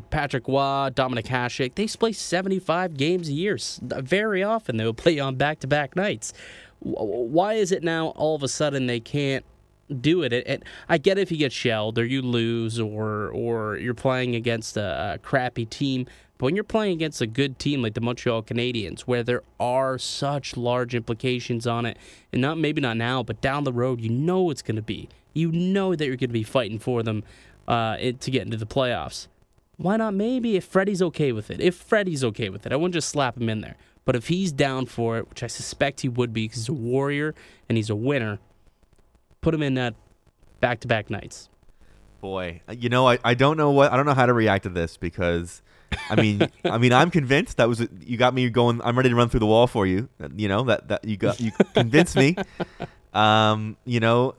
Patrick 0.10 0.48
Roy, 0.48 0.90
Dominik 0.94 1.26
Hasek. 1.26 1.76
They 1.76 1.88
play 1.88 2.12
seventy 2.14 2.60
five 2.60 2.96
games 2.98 3.30
a 3.30 3.34
year. 3.34 3.58
Very 3.82 4.44
often 4.44 4.78
they 4.78 4.86
will 4.86 4.94
play 4.94 5.20
on 5.20 5.36
back 5.36 5.60
to 5.60 5.68
back 5.68 5.96
nights. 5.96 6.34
Why 6.80 7.54
is 7.54 7.72
it 7.72 7.84
now 7.84 8.08
all 8.10 8.36
of 8.36 8.44
a 8.44 8.48
sudden 8.48 8.88
they 8.88 9.00
can't 9.00 9.46
do 10.02 10.22
it. 10.22 10.34
And- 10.34 10.46
And 10.48 10.66
I 10.90 10.98
get 10.98 11.18
if 11.18 11.32
you 11.32 11.38
get 11.38 11.52
shelled 11.52 11.98
or 11.98 12.06
you 12.06 12.22
lose 12.22 12.80
or 12.80 13.30
or 13.30 13.78
you're 13.78 13.94
playing 13.94 14.36
against 14.36 14.78
a, 14.78 15.14
a 15.14 15.18
crappy 15.20 15.66
team. 15.66 16.06
But 16.38 16.46
when 16.46 16.56
you're 16.56 16.64
playing 16.64 16.94
against 16.94 17.20
a 17.20 17.26
good 17.28 17.58
team 17.58 17.82
like 17.82 17.96
the 17.96 18.02
Montreal 18.02 18.44
Canadiens, 18.44 19.02
where 19.02 19.24
there 19.24 19.42
are 19.60 19.98
such 19.98 20.56
large 20.56 20.94
implications 20.94 21.66
on 21.66 21.86
it, 21.86 21.98
and 22.32 22.42
not 22.42 22.60
maybe 22.60 22.80
not 22.80 22.96
now, 22.96 23.24
but 23.24 23.42
down 23.42 23.64
the 23.64 23.74
road, 23.74 24.02
you 24.02 24.10
know 24.10 24.52
it's 24.52 24.62
going 24.62 24.76
to 24.76 24.84
be. 24.84 25.10
You 25.34 25.52
know 25.52 25.96
that 25.96 26.06
you're 26.06 26.16
going 26.16 26.30
to 26.30 26.34
be 26.34 26.44
fighting 26.44 26.78
for 26.78 27.02
them 27.02 27.24
uh, 27.68 27.98
it, 28.00 28.22
to 28.22 28.30
get 28.30 28.44
into 28.44 28.58
the 28.58 28.68
playoffs. 28.68 29.28
Why 29.78 29.98
not? 29.98 30.14
Maybe 30.14 30.56
if 30.56 30.64
Freddie's 30.66 31.02
okay 31.02 31.32
with 31.32 31.50
it. 31.50 31.60
If 31.60 31.76
Freddie's 31.76 32.24
okay 32.24 32.50
with 32.50 32.66
it, 32.68 32.72
I 32.72 32.76
wouldn't 32.76 32.94
just 32.94 33.10
slap 33.10 33.38
him 33.38 33.50
in 33.50 33.62
there. 33.62 33.78
But 34.08 34.16
if 34.16 34.30
he's 34.30 34.54
down 34.54 34.86
for 34.86 35.18
it, 35.18 35.30
which 35.30 35.44
I 35.44 35.48
suspect 35.48 36.00
he 36.00 36.08
would 36.08 36.32
be 36.32 36.46
because 36.46 36.62
he's 36.62 36.70
a 36.70 36.74
warrior 36.74 37.36
and 37.68 37.76
he's 37.76 37.90
a 37.90 37.96
winner, 37.96 38.40
put 39.42 39.54
him 39.54 39.62
in 39.62 39.74
that 39.74 39.96
back 40.62 40.80
to 40.80 40.88
back 40.88 41.10
nights. 41.10 41.50
Boy, 42.22 42.62
you 42.72 42.88
know, 42.88 43.06
I, 43.06 43.20
I 43.26 43.34
don't 43.34 43.58
know 43.58 43.72
what 43.72 43.92
I 43.92 43.98
don't 43.98 44.06
know 44.06 44.14
how 44.14 44.26
to 44.26 44.32
react 44.32 44.64
to 44.64 44.70
this 44.70 44.96
because 44.96 45.62
I 46.10 46.16
mean 46.16 46.50
I 46.64 46.78
mean 46.78 46.94
I'm 46.94 47.12
convinced 47.12 47.58
that 47.58 47.68
was 47.68 47.86
you 48.00 48.16
got 48.16 48.34
me 48.34 48.50
going 48.50 48.80
I'm 48.82 48.96
ready 48.96 49.10
to 49.10 49.16
run 49.16 49.28
through 49.28 49.42
the 49.42 49.46
wall 49.46 49.68
for 49.68 49.86
you. 49.86 50.08
You 50.38 50.48
know, 50.48 50.64
that 50.64 50.88
that 50.88 51.04
you 51.04 51.18
got 51.18 51.42
you 51.42 51.52
convinced 51.74 52.16
me. 52.16 52.38
Um, 53.14 53.78
you 53.84 54.00
know, 54.00 54.36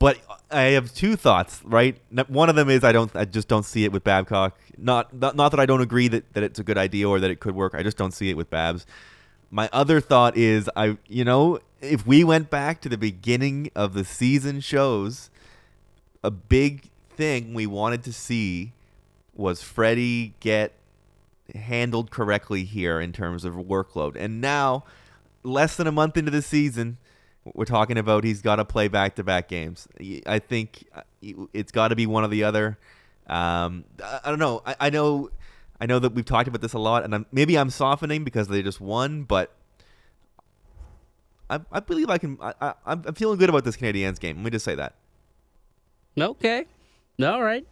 but 0.00 0.18
I 0.50 0.62
have 0.62 0.92
two 0.92 1.14
thoughts, 1.14 1.60
right? 1.62 1.96
One 2.26 2.48
of 2.48 2.56
them 2.56 2.68
is 2.68 2.82
I 2.82 2.90
don't 2.90 3.14
I 3.14 3.26
just 3.26 3.46
don't 3.46 3.64
see 3.64 3.84
it 3.84 3.92
with 3.92 4.02
Babcock. 4.02 4.58
Not 4.76 5.14
not, 5.14 5.36
not 5.36 5.50
that 5.50 5.60
I 5.60 5.66
don't 5.66 5.82
agree 5.82 6.08
that, 6.08 6.32
that 6.32 6.42
it's 6.42 6.58
a 6.58 6.64
good 6.64 6.78
idea 6.78 7.08
or 7.08 7.20
that 7.20 7.30
it 7.30 7.38
could 7.38 7.54
work. 7.54 7.74
I 7.76 7.84
just 7.84 7.96
don't 7.96 8.12
see 8.12 8.30
it 8.30 8.36
with 8.36 8.50
Babs. 8.50 8.86
My 9.52 9.68
other 9.72 10.00
thought 10.00 10.36
is 10.36 10.68
I 10.74 10.96
you 11.06 11.24
know, 11.24 11.60
if 11.80 12.04
we 12.06 12.24
went 12.24 12.50
back 12.50 12.80
to 12.80 12.88
the 12.88 12.98
beginning 12.98 13.70
of 13.76 13.92
the 13.92 14.04
season 14.04 14.60
shows 14.60 15.30
a 16.24 16.30
big 16.30 16.88
thing 17.10 17.52
we 17.54 17.66
wanted 17.66 18.02
to 18.04 18.12
see 18.12 18.72
was 19.34 19.62
Freddie 19.62 20.34
get 20.40 20.72
handled 21.54 22.10
correctly 22.10 22.64
here 22.64 23.00
in 23.00 23.12
terms 23.12 23.44
of 23.44 23.54
workload. 23.54 24.16
And 24.16 24.40
now, 24.40 24.84
less 25.42 25.76
than 25.76 25.86
a 25.86 25.92
month 25.92 26.16
into 26.16 26.30
the 26.30 26.42
season, 26.42 26.98
we're 27.54 27.64
talking 27.64 27.98
about 27.98 28.24
he's 28.24 28.42
got 28.42 28.56
to 28.56 28.64
play 28.64 28.88
back 28.88 29.16
to 29.16 29.24
back 29.24 29.48
games. 29.48 29.88
I 30.26 30.38
think 30.38 30.86
uh, 30.94 31.02
it's 31.52 31.72
got 31.72 31.88
to 31.88 31.96
be 31.96 32.06
one 32.06 32.24
or 32.24 32.28
the 32.28 32.44
other. 32.44 32.78
Um, 33.26 33.84
I, 34.02 34.20
don't 34.24 34.38
know. 34.38 34.62
I, 34.66 34.76
I, 34.80 34.90
know. 34.90 35.30
I 35.80 35.86
know 35.86 35.98
that 35.98 36.14
we've 36.14 36.24
talked 36.24 36.48
about 36.48 36.60
this 36.60 36.72
a 36.72 36.78
lot, 36.78 37.04
and 37.04 37.14
I'm, 37.14 37.26
maybe 37.32 37.56
I'm 37.56 37.70
softening 37.70 38.24
because 38.24 38.48
they 38.48 38.62
just 38.62 38.80
won, 38.80 39.22
but 39.22 39.54
I, 41.48 41.60
I 41.72 41.80
believe 41.80 42.10
I 42.10 42.18
can. 42.18 42.38
I, 42.40 42.74
I'm 42.86 43.02
feeling 43.14 43.38
good 43.38 43.48
about 43.48 43.64
this 43.64 43.76
Canadiens 43.76 44.20
game. 44.20 44.36
Let 44.36 44.44
me 44.44 44.50
just 44.50 44.64
say 44.64 44.74
that. 44.76 44.94
Okay. 46.18 46.66
All 47.22 47.42
right. 47.42 47.66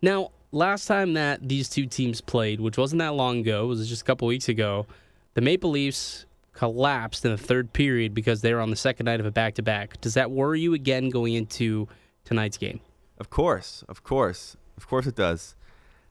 Now, 0.00 0.30
last 0.50 0.86
time 0.86 1.14
that 1.14 1.48
these 1.48 1.68
two 1.68 1.86
teams 1.86 2.20
played, 2.20 2.60
which 2.60 2.76
wasn't 2.76 3.00
that 3.00 3.14
long 3.14 3.38
ago, 3.38 3.64
it 3.64 3.66
was 3.66 3.88
just 3.88 4.02
a 4.02 4.04
couple 4.04 4.28
weeks 4.28 4.48
ago, 4.48 4.86
the 5.34 5.40
Maple 5.40 5.70
Leafs 5.70 6.26
collapsed 6.52 7.24
in 7.24 7.30
the 7.30 7.38
third 7.38 7.72
period 7.72 8.14
because 8.14 8.42
they 8.42 8.52
were 8.52 8.60
on 8.60 8.70
the 8.70 8.76
second 8.76 9.06
night 9.06 9.20
of 9.20 9.26
a 9.26 9.30
back 9.30 9.54
to 9.54 9.62
back. 9.62 10.00
Does 10.00 10.14
that 10.14 10.30
worry 10.30 10.60
you 10.60 10.74
again 10.74 11.08
going 11.08 11.34
into 11.34 11.88
tonight's 12.24 12.58
game? 12.58 12.80
Of 13.18 13.30
course. 13.30 13.84
Of 13.88 14.04
course. 14.04 14.56
Of 14.76 14.88
course 14.88 15.06
it 15.06 15.14
does. 15.14 15.54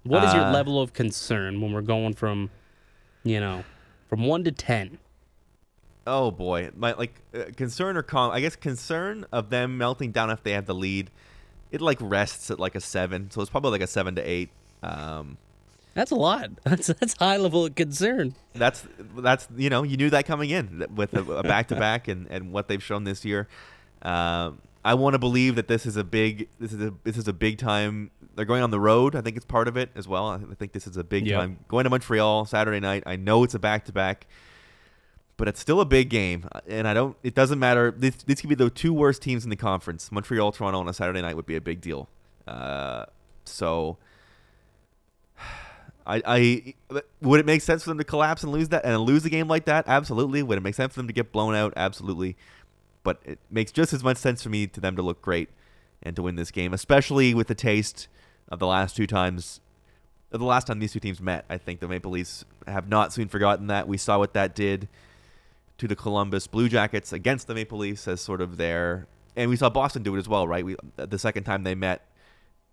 What 0.03 0.23
is 0.23 0.33
your 0.33 0.45
uh, 0.45 0.51
level 0.51 0.81
of 0.81 0.93
concern 0.93 1.61
when 1.61 1.73
we're 1.73 1.81
going 1.81 2.15
from, 2.15 2.49
you 3.23 3.39
know, 3.39 3.63
from 4.09 4.25
1 4.25 4.45
to 4.45 4.51
10? 4.51 4.97
Oh 6.07 6.31
boy, 6.31 6.71
my 6.75 6.93
like 6.93 7.13
uh, 7.35 7.43
concern 7.55 7.95
or 7.95 8.01
calm. 8.01 8.31
I 8.31 8.41
guess 8.41 8.55
concern 8.55 9.25
of 9.31 9.51
them 9.51 9.77
melting 9.77 10.11
down 10.11 10.31
if 10.31 10.41
they 10.41 10.53
have 10.53 10.65
the 10.65 10.73
lead 10.73 11.11
it 11.71 11.79
like 11.81 11.97
rests 12.01 12.51
at 12.51 12.59
like 12.59 12.75
a 12.75 12.81
seven, 12.81 13.31
so 13.31 13.41
it's 13.41 13.49
probably 13.49 13.71
like 13.71 13.81
a 13.81 13.87
seven 13.87 14.15
to 14.15 14.21
eight. 14.21 14.49
Um, 14.83 15.37
that's 15.93 16.11
a 16.11 16.15
lot. 16.15 16.49
That's 16.63 16.87
that's 16.87 17.15
high 17.17 17.37
level 17.37 17.65
of 17.65 17.75
concern. 17.75 18.35
That's 18.53 18.85
that's 19.17 19.47
you 19.55 19.69
know 19.69 19.83
you 19.83 19.97
knew 19.97 20.09
that 20.11 20.25
coming 20.25 20.49
in 20.49 20.85
with 20.95 21.13
a 21.13 21.43
back 21.43 21.67
to 21.69 21.75
back 21.75 22.07
and 22.07 22.27
and 22.29 22.51
what 22.51 22.67
they've 22.67 22.81
shown 22.81 23.03
this 23.03 23.25
year. 23.25 23.47
Um, 24.01 24.59
I 24.83 24.93
want 24.95 25.13
to 25.13 25.19
believe 25.19 25.55
that 25.55 25.67
this 25.67 25.85
is 25.85 25.97
a 25.97 26.03
big 26.03 26.47
this 26.59 26.71
is 26.71 26.81
a 26.81 26.93
this 27.03 27.17
is 27.17 27.27
a 27.27 27.33
big 27.33 27.57
time. 27.57 28.11
They're 28.35 28.45
going 28.45 28.63
on 28.63 28.71
the 28.71 28.79
road. 28.79 29.15
I 29.15 29.21
think 29.21 29.35
it's 29.35 29.45
part 29.45 29.67
of 29.67 29.75
it 29.75 29.89
as 29.95 30.07
well. 30.07 30.27
I 30.27 30.55
think 30.55 30.71
this 30.71 30.87
is 30.87 30.95
a 30.95 31.03
big 31.03 31.27
yep. 31.27 31.39
time 31.39 31.59
going 31.67 31.83
to 31.83 31.89
Montreal 31.89 32.45
Saturday 32.45 32.79
night. 32.79 33.03
I 33.05 33.17
know 33.17 33.43
it's 33.43 33.53
a 33.53 33.59
back 33.59 33.85
to 33.85 33.91
back 33.91 34.27
but 35.41 35.47
it's 35.47 35.59
still 35.59 35.81
a 35.81 35.85
big 35.85 36.09
game. 36.09 36.47
And 36.67 36.87
I 36.87 36.93
don't. 36.93 37.17
It 37.23 37.33
doesn't 37.33 37.57
matter. 37.57 37.89
This 37.89 38.41
could 38.41 38.47
be 38.47 38.53
the 38.53 38.69
two 38.69 38.93
worst 38.93 39.23
teams 39.23 39.43
in 39.43 39.49
the 39.49 39.55
conference. 39.55 40.11
Montreal, 40.11 40.51
Toronto 40.51 40.79
on 40.79 40.87
a 40.87 40.93
Saturday 40.93 41.19
night 41.19 41.35
would 41.35 41.47
be 41.47 41.55
a 41.55 41.61
big 41.61 41.81
deal. 41.81 42.07
Uh, 42.47 43.05
so. 43.43 43.97
I, 46.05 46.21
I 46.25 46.73
would 47.21 47.39
it 47.39 47.45
make 47.45 47.61
sense 47.61 47.83
for 47.83 47.89
them 47.89 47.97
to 47.97 48.03
collapse 48.03 48.43
and 48.43 48.51
lose 48.51 48.69
that 48.69 48.85
and 48.85 48.99
lose 49.01 49.25
a 49.25 49.29
game 49.29 49.47
like 49.47 49.65
that? 49.65 49.85
Absolutely. 49.87 50.43
Would 50.43 50.57
it 50.57 50.61
make 50.61 50.75
sense 50.75 50.93
for 50.93 50.99
them 50.99 51.07
to 51.07 51.13
get 51.13 51.31
blown 51.31 51.55
out? 51.55 51.73
Absolutely. 51.75 52.35
But 53.03 53.19
it 53.23 53.39
makes 53.49 53.71
just 53.71 53.93
as 53.93 54.03
much 54.03 54.17
sense 54.17 54.43
for 54.43 54.49
me 54.49 54.67
to 54.67 54.79
them 54.79 54.95
to 54.95 55.01
look 55.01 55.21
great 55.21 55.49
and 56.03 56.15
to 56.15 56.21
win 56.21 56.35
this 56.35 56.51
game, 56.51 56.73
especially 56.73 57.33
with 57.33 57.47
the 57.47 57.55
taste 57.55 58.07
of 58.49 58.59
the 58.59 58.67
last 58.67 58.95
two 58.95 59.07
times 59.07 59.61
the 60.31 60.45
last 60.45 60.67
time 60.67 60.79
these 60.79 60.93
two 60.93 60.99
teams 60.99 61.19
met. 61.19 61.45
I 61.49 61.57
think 61.57 61.81
the 61.81 61.87
Maple 61.87 62.11
Leafs 62.11 62.45
have 62.65 62.87
not 62.87 63.11
soon 63.11 63.27
forgotten 63.27 63.67
that. 63.67 63.87
We 63.87 63.97
saw 63.97 64.17
what 64.17 64.33
that 64.33 64.55
did 64.55 64.87
to 65.77 65.87
the 65.87 65.95
Columbus 65.95 66.47
Blue 66.47 66.69
Jackets 66.69 67.11
against 67.11 67.47
the 67.47 67.53
Maple 67.53 67.77
Leafs 67.77 68.07
as 68.07 68.21
sort 68.21 68.39
of 68.39 68.57
their, 68.57 69.07
and 69.35 69.49
we 69.49 69.57
saw 69.57 69.69
Boston 69.69 70.03
do 70.03 70.15
it 70.15 70.19
as 70.19 70.29
well, 70.29 70.47
right? 70.47 70.63
We 70.63 70.75
the 70.95 71.19
second 71.19 71.43
time 71.43 71.63
they 71.63 71.75
met, 71.75 72.07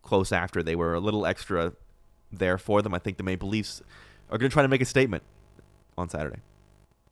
close 0.02 0.30
after, 0.30 0.62
they 0.62 0.76
were 0.76 0.94
a 0.94 1.00
little 1.00 1.26
extra 1.26 1.72
there 2.32 2.58
for 2.58 2.82
them. 2.82 2.94
I 2.94 2.98
think 2.98 3.16
the 3.16 3.22
Maple 3.22 3.48
Leafs 3.48 3.82
are 4.30 4.38
going 4.38 4.50
to 4.50 4.52
try 4.52 4.62
to 4.62 4.68
make 4.68 4.80
a 4.80 4.86
statement 4.86 5.22
on 5.96 6.08
Saturday. 6.08 6.40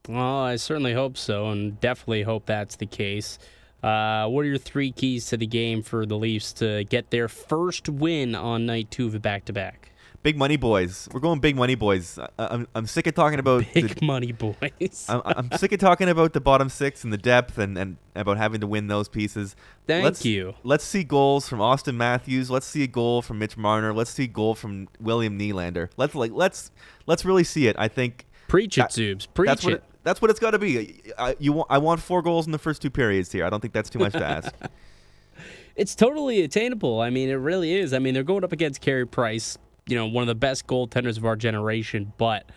Well, 0.09 0.39
I 0.39 0.57
certainly 0.57 0.95
hope 0.95 1.17
so, 1.17 1.51
and 1.51 1.81
definitely 1.81 2.23
hope 2.23 2.47
that's 2.47 2.77
the 2.77 2.87
case. 2.87 3.39
Uh, 3.83 4.27
what 4.29 4.41
are 4.43 4.49
your 4.49 4.59
three 4.59 4.93
keys 4.93 5.27
to 5.27 5.37
the 5.37 5.47
game 5.47 5.83
for 5.83 6.07
the 6.07 6.17
Leafs 6.17 6.53
to 6.55 6.85
get 6.85 7.11
their 7.11 7.29
first 7.29 7.89
win 7.89 8.35
on 8.35 8.67
night 8.67 8.91
two 8.91 9.07
of 9.07 9.15
a 9.15 9.21
back 9.21 9.45
to 9.47 9.53
back? 9.53 9.91
Big 10.27 10.37
money 10.37 10.57
boys. 10.57 11.09
We're 11.13 11.21
going 11.21 11.39
big 11.39 11.55
money 11.55 11.77
boys. 11.77 12.19
I, 12.19 12.25
am 12.25 12.29
I'm, 12.39 12.69
I'm 12.75 12.87
sick 12.89 13.07
of 13.07 13.15
talking 13.15 13.39
about 13.39 13.65
big 13.73 13.95
the, 13.95 14.05
money 14.05 14.33
boys. 14.33 15.07
I'm, 15.09 15.23
I'm 15.25 15.53
sick 15.53 15.71
of 15.71 15.79
talking 15.79 16.09
about 16.09 16.33
the 16.33 16.41
bottom 16.41 16.69
six 16.69 17.05
and 17.05 17.13
the 17.13 17.17
depth 17.17 17.59
and, 17.59 17.79
and 17.79 17.97
about 18.17 18.37
having 18.37 18.61
to 18.63 18.67
win 18.67 18.89
those 18.89 19.09
pieces. 19.09 19.55
Thank 19.87 20.03
let's, 20.03 20.25
you. 20.25 20.55
Let's 20.65 20.83
see 20.83 21.05
goals 21.05 21.49
from 21.49 21.61
Auston 21.61 21.95
Matthews. 21.95 22.51
Let's 22.51 22.67
see 22.67 22.83
a 22.83 22.89
goal 22.89 23.23
from 23.23 23.39
Mitch 23.39 23.57
Marner. 23.57 23.95
Let's 23.95 24.11
see 24.11 24.25
a 24.25 24.27
goal 24.27 24.57
from 24.57 24.89
William 24.99 25.39
Nylander. 25.39 25.91
Let's 25.97 26.17
like 26.17 26.33
let's 26.33 26.73
let's 27.07 27.25
really 27.25 27.45
see 27.45 27.69
it. 27.69 27.77
I 27.79 27.87
think. 27.87 28.27
Preach 28.49 28.79
it, 28.79 28.87
Zoobs. 28.87 29.29
Preach 29.33 29.47
that's 29.47 29.65
it. 29.65 29.75
it. 29.75 29.85
That's 30.03 30.21
what 30.21 30.33
it's 30.33 30.41
got 30.41 30.51
to 30.51 30.59
be. 30.59 31.03
I, 31.17 31.37
you 31.39 31.53
want, 31.53 31.69
I 31.71 31.79
want 31.79 32.01
four 32.01 32.21
goals 32.21 32.47
in 32.47 32.53
the 32.53 32.59
first 32.59 32.83
two 32.83 32.91
periods 32.91 33.31
here. 33.31 33.45
I 33.45 33.51
don't 33.51 33.61
think 33.61 33.73
that's 33.73 33.91
too 33.91 34.01
much 34.01 34.15
to 34.15 34.27
ask. 34.27 34.53
it's 35.77 35.95
totally 35.95 36.43
attainable. 36.43 37.01
I 37.01 37.11
mean, 37.11 37.29
it 37.29 37.35
really 37.35 37.75
is. 37.75 37.93
I 37.93 38.01
mean, 38.01 38.15
they're 38.15 38.25
going 38.25 38.43
up 38.43 38.53
against 38.53 38.81
Carey 38.81 39.07
Price, 39.07 39.59
you 39.87 39.97
know, 39.97 40.07
one 40.07 40.23
of 40.23 40.29
the 40.29 40.35
best 40.35 40.67
goaltenders 40.67 41.17
of 41.17 41.25
our 41.25 41.37
generation. 41.37 42.13
But, 42.19 42.51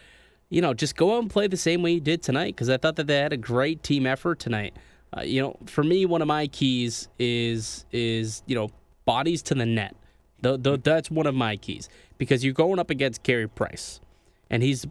you 0.49 0.61
know, 0.61 0.73
just 0.73 0.95
go 0.95 1.15
out 1.15 1.21
and 1.21 1.29
play 1.29 1.47
the 1.47 1.57
same 1.57 1.81
way 1.81 1.91
you 1.91 1.99
did 1.99 2.23
tonight 2.23 2.55
because 2.55 2.69
I 2.69 2.77
thought 2.77 2.95
that 2.97 3.07
they 3.07 3.17
had 3.17 3.33
a 3.33 3.37
great 3.37 3.83
team 3.83 4.05
effort 4.05 4.39
tonight. 4.39 4.75
Uh, 5.15 5.21
you 5.21 5.41
know, 5.41 5.57
for 5.65 5.83
me, 5.83 6.05
one 6.05 6.21
of 6.21 6.27
my 6.27 6.47
keys 6.47 7.07
is 7.17 7.85
is 7.91 8.43
you 8.45 8.55
know 8.55 8.69
bodies 9.05 9.41
to 9.43 9.55
the 9.55 9.65
net. 9.65 9.95
The, 10.41 10.57
the, 10.57 10.77
that's 10.77 11.11
one 11.11 11.25
of 11.25 11.35
my 11.35 11.57
keys 11.57 11.89
because 12.17 12.45
you're 12.45 12.53
going 12.53 12.79
up 12.79 12.89
against 12.89 13.23
Carey 13.23 13.49
Price, 13.49 13.99
and 14.49 14.61
he's 14.61 14.85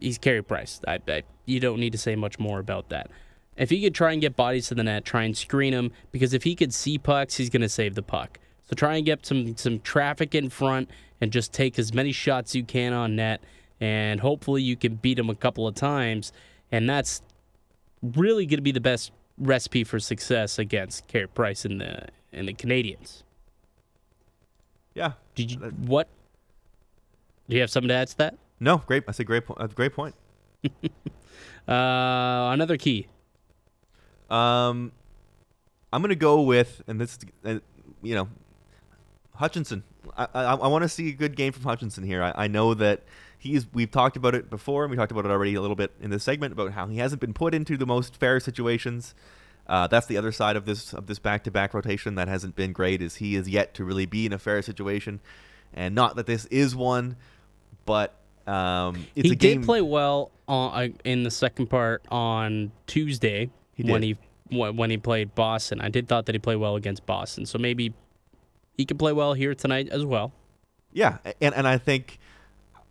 he's 0.00 0.18
Carey 0.18 0.42
Price. 0.42 0.80
I, 0.86 0.98
I, 1.06 1.22
you 1.46 1.60
don't 1.60 1.78
need 1.78 1.92
to 1.92 1.98
say 1.98 2.16
much 2.16 2.38
more 2.38 2.58
about 2.58 2.88
that. 2.88 3.10
If 3.56 3.70
he 3.70 3.82
could 3.82 3.94
try 3.94 4.12
and 4.12 4.20
get 4.20 4.34
bodies 4.34 4.68
to 4.68 4.74
the 4.74 4.82
net, 4.82 5.04
try 5.04 5.22
and 5.22 5.36
screen 5.36 5.72
him, 5.72 5.92
because 6.10 6.32
if 6.32 6.42
he 6.42 6.56
could 6.56 6.74
see 6.74 6.98
pucks, 6.98 7.36
he's 7.36 7.50
going 7.50 7.62
to 7.62 7.68
save 7.68 7.94
the 7.94 8.02
puck. 8.02 8.38
So 8.72 8.74
try 8.74 8.96
and 8.96 9.04
get 9.04 9.26
some 9.26 9.54
some 9.58 9.80
traffic 9.80 10.34
in 10.34 10.48
front 10.48 10.88
and 11.20 11.30
just 11.30 11.52
take 11.52 11.78
as 11.78 11.92
many 11.92 12.10
shots 12.10 12.54
you 12.54 12.64
can 12.64 12.94
on 12.94 13.16
net, 13.16 13.44
and 13.82 14.18
hopefully 14.18 14.62
you 14.62 14.76
can 14.76 14.94
beat 14.94 15.18
them 15.18 15.28
a 15.28 15.34
couple 15.34 15.68
of 15.68 15.74
times. 15.74 16.32
And 16.70 16.88
that's 16.88 17.20
really 18.00 18.46
going 18.46 18.56
to 18.56 18.62
be 18.62 18.72
the 18.72 18.80
best 18.80 19.12
recipe 19.36 19.84
for 19.84 20.00
success 20.00 20.58
against 20.58 21.06
Carey 21.06 21.28
Price 21.28 21.66
and 21.66 21.82
the 21.82 22.08
and 22.32 22.48
the 22.48 22.54
Canadiens. 22.54 23.24
Yeah. 24.94 25.12
Did 25.34 25.50
you 25.50 25.58
what? 25.58 26.08
Do 27.50 27.56
you 27.56 27.60
have 27.60 27.68
something 27.68 27.88
to 27.88 27.94
add 27.94 28.08
to 28.08 28.16
that? 28.16 28.38
No, 28.58 28.78
great. 28.78 29.04
I 29.06 29.12
say 29.12 29.24
great 29.24 29.44
point. 29.44 29.58
That's 29.58 29.74
a 29.74 29.76
great 29.76 29.92
point. 29.92 30.14
uh, 30.64 30.80
another 31.68 32.78
key. 32.78 33.06
Um, 34.30 34.92
I'm 35.92 36.00
gonna 36.00 36.14
go 36.14 36.40
with, 36.40 36.80
and 36.86 36.98
this, 36.98 37.18
uh, 37.44 37.58
you 38.02 38.14
know, 38.14 38.28
Hutchinson. 39.42 39.82
I, 40.16 40.28
I, 40.32 40.42
I 40.54 40.68
want 40.68 40.82
to 40.82 40.88
see 40.88 41.08
a 41.08 41.12
good 41.12 41.34
game 41.34 41.52
from 41.52 41.64
Hutchinson 41.64 42.04
here. 42.04 42.22
I, 42.22 42.44
I 42.44 42.46
know 42.46 42.74
that 42.74 43.02
he's. 43.36 43.66
We've 43.72 43.90
talked 43.90 44.16
about 44.16 44.36
it 44.36 44.48
before, 44.48 44.84
and 44.84 44.90
we 44.92 44.96
talked 44.96 45.10
about 45.10 45.24
it 45.24 45.32
already 45.32 45.56
a 45.56 45.60
little 45.60 45.74
bit 45.74 45.90
in 46.00 46.10
this 46.10 46.22
segment 46.22 46.52
about 46.52 46.70
how 46.70 46.86
he 46.86 46.98
hasn't 46.98 47.20
been 47.20 47.34
put 47.34 47.52
into 47.52 47.76
the 47.76 47.84
most 47.84 48.14
fair 48.14 48.38
situations. 48.38 49.16
Uh, 49.66 49.88
that's 49.88 50.06
the 50.06 50.16
other 50.16 50.30
side 50.30 50.54
of 50.54 50.64
this 50.64 50.92
of 50.92 51.08
this 51.08 51.18
back 51.18 51.42
to 51.42 51.50
back 51.50 51.74
rotation 51.74 52.14
that 52.14 52.28
hasn't 52.28 52.54
been 52.54 52.72
great. 52.72 53.02
Is 53.02 53.16
he 53.16 53.34
is 53.34 53.48
yet 53.48 53.74
to 53.74 53.84
really 53.84 54.06
be 54.06 54.26
in 54.26 54.32
a 54.32 54.38
fair 54.38 54.62
situation, 54.62 55.18
and 55.74 55.92
not 55.92 56.14
that 56.14 56.26
this 56.26 56.44
is 56.44 56.76
one, 56.76 57.16
but 57.84 58.14
um, 58.46 59.06
he 59.16 59.22
did 59.22 59.38
game... 59.40 59.64
play 59.64 59.80
well 59.82 60.30
on, 60.46 60.72
uh, 60.72 60.88
in 61.04 61.24
the 61.24 61.32
second 61.32 61.66
part 61.66 62.04
on 62.12 62.70
Tuesday 62.86 63.50
he 63.74 63.90
when 63.90 64.02
he 64.04 64.16
when 64.50 64.88
he 64.88 64.98
played 64.98 65.34
Boston. 65.34 65.80
I 65.80 65.88
did 65.88 66.06
thought 66.06 66.26
that 66.26 66.34
he 66.36 66.38
played 66.38 66.56
well 66.56 66.76
against 66.76 67.04
Boston, 67.06 67.44
so 67.44 67.58
maybe 67.58 67.92
he 68.76 68.84
can 68.84 68.98
play 68.98 69.12
well 69.12 69.34
here 69.34 69.54
tonight 69.54 69.88
as 69.90 70.04
well. 70.04 70.32
Yeah, 70.92 71.18
and 71.40 71.54
and 71.54 71.66
I 71.66 71.78
think 71.78 72.18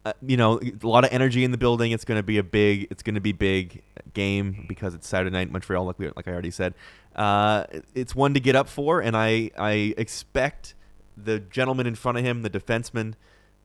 uh, 0.04 0.14
you 0.26 0.36
know, 0.36 0.60
a 0.60 0.88
lot 0.88 1.04
of 1.04 1.14
energy 1.14 1.44
in 1.44 1.52
the 1.52 1.58
building. 1.58 1.92
It's 1.92 2.06
going 2.06 2.18
to 2.18 2.24
be 2.24 2.38
a 2.38 2.44
big, 2.44 2.88
it's 2.90 3.04
going 3.04 3.16
to 3.16 3.22
be 3.22 3.34
big 3.34 3.84
game 4.14 4.66
because 4.68 4.96
it's 4.96 5.08
Saturday 5.08 5.32
night 5.32 5.48
in 5.48 5.54
Montreal, 5.54 5.86
like, 5.86 6.00
we, 6.00 6.10
like 6.16 6.28
I 6.28 6.32
already 6.32 6.52
said. 6.52 6.74
Uh, 7.16 7.66
it's 7.94 8.16
one 8.16 8.34
to 8.34 8.40
get 8.40 8.56
up 8.56 8.68
for, 8.68 9.00
and 9.02 9.16
I, 9.16 9.52
I 9.58 9.94
expect 9.98 10.74
the 11.16 11.40
gentleman 11.40 11.86
in 11.86 11.96
front 11.96 12.18
of 12.18 12.24
him, 12.24 12.42
the 12.42 12.50
defenseman, 12.50 13.14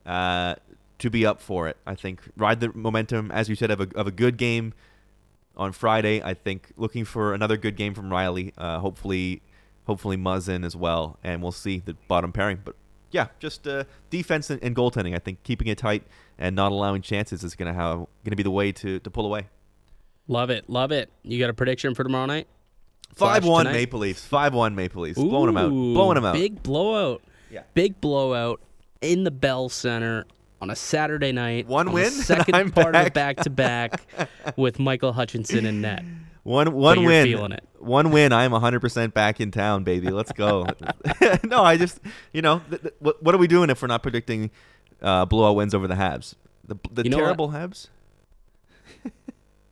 uh, 0.05 0.55
to 0.99 1.09
be 1.09 1.25
up 1.25 1.41
for 1.41 1.67
it. 1.67 1.77
I 1.87 1.95
think 1.95 2.21
ride 2.37 2.59
the 2.59 2.71
momentum, 2.73 3.31
as 3.31 3.49
you 3.49 3.55
said, 3.55 3.71
of 3.71 3.81
a, 3.81 3.87
of 3.95 4.05
a 4.05 4.11
good 4.11 4.37
game 4.37 4.73
on 5.55 5.71
Friday. 5.71 6.21
I 6.21 6.35
think 6.35 6.71
looking 6.77 7.03
for 7.03 7.33
another 7.33 7.57
good 7.57 7.75
game 7.75 7.95
from 7.95 8.09
Rielly. 8.09 8.53
Uh, 8.57 8.79
hopefully, 8.79 9.41
hopefully 9.87 10.17
Muzzin 10.17 10.63
as 10.63 10.75
well, 10.75 11.17
and 11.23 11.41
we'll 11.41 11.51
see 11.51 11.79
the 11.79 11.95
bottom 12.07 12.31
pairing. 12.31 12.59
But 12.63 12.75
yeah, 13.09 13.27
just 13.39 13.67
uh, 13.67 13.85
defense 14.09 14.49
and, 14.49 14.61
and, 14.61 14.75
goaltending. 14.75 15.15
I 15.15 15.19
think 15.19 15.41
keeping 15.43 15.67
it 15.67 15.77
tight 15.77 16.03
and 16.37 16.55
not 16.55 16.71
allowing 16.71 17.01
chances 17.01 17.43
is 17.43 17.55
gonna 17.55 17.73
have 17.73 18.05
gonna 18.23 18.35
be 18.35 18.43
the 18.43 18.51
way 18.51 18.71
to, 18.73 18.99
to 18.99 19.09
pull 19.09 19.25
away. 19.25 19.47
Love 20.27 20.49
it, 20.49 20.69
love 20.69 20.91
it. 20.91 21.09
You 21.23 21.39
got 21.39 21.49
a 21.49 21.53
prediction 21.53 21.95
for 21.95 22.03
tomorrow 22.03 22.25
night? 22.25 22.47
Five 23.15 23.45
one 23.45 23.65
Maple 23.65 23.99
Leafs. 23.99 24.23
Five 24.23 24.53
one 24.53 24.75
Maple 24.75 25.01
Leafs. 25.01 25.17
Ooh, 25.17 25.29
blowing 25.29 25.47
them 25.47 25.57
out. 25.57 25.69
Blowing 25.69 26.15
them 26.15 26.25
out. 26.25 26.33
Big 26.33 26.61
blowout. 26.61 27.23
Yeah. 27.49 27.63
Big 27.73 27.99
blowout 28.01 28.61
in 29.01 29.23
the 29.23 29.31
Bell 29.31 29.69
Center 29.69 30.25
on 30.61 30.69
a 30.69 30.75
Saturday 30.75 31.31
night. 31.31 31.67
One 31.67 31.93
win. 31.93 32.11
Second 32.11 32.75
part 32.75 32.93
back. 32.93 32.95
of 32.95 33.05
the 33.05 33.11
back 33.11 33.37
to 33.37 33.49
back 33.49 34.01
with 34.57 34.79
Michael 34.79 35.13
Hutchinson 35.13 35.65
and 35.65 35.81
net. 35.81 36.03
One 36.47 36.71
one 36.71 37.03
win. 37.03 37.59
One 37.77 38.09
win. 38.11 38.31
I'm 38.31 38.51
100% 38.51 39.13
back 39.13 39.41
in 39.41 39.51
town, 39.51 39.83
baby. 39.83 40.11
Let's 40.11 40.31
go. 40.31 40.65
no, 41.43 41.61
I 41.61 41.75
just 41.75 41.99
you 42.31 42.41
know 42.41 42.61
th- 42.69 42.83
th- 42.83 42.93
what, 42.99 43.21
what 43.21 43.35
are 43.35 43.37
we 43.37 43.47
doing 43.47 43.69
if 43.69 43.81
we're 43.81 43.89
not 43.89 44.01
predicting 44.01 44.49
uh, 45.01 45.25
blowout 45.25 45.57
wins 45.57 45.75
over 45.75 45.89
the 45.89 45.95
Habs? 45.95 46.35
The 46.65 46.77
the 46.89 47.03
you 47.03 47.09
know 47.09 47.17
terrible 47.17 47.49
what? 47.49 47.57
Habs. 47.57 47.87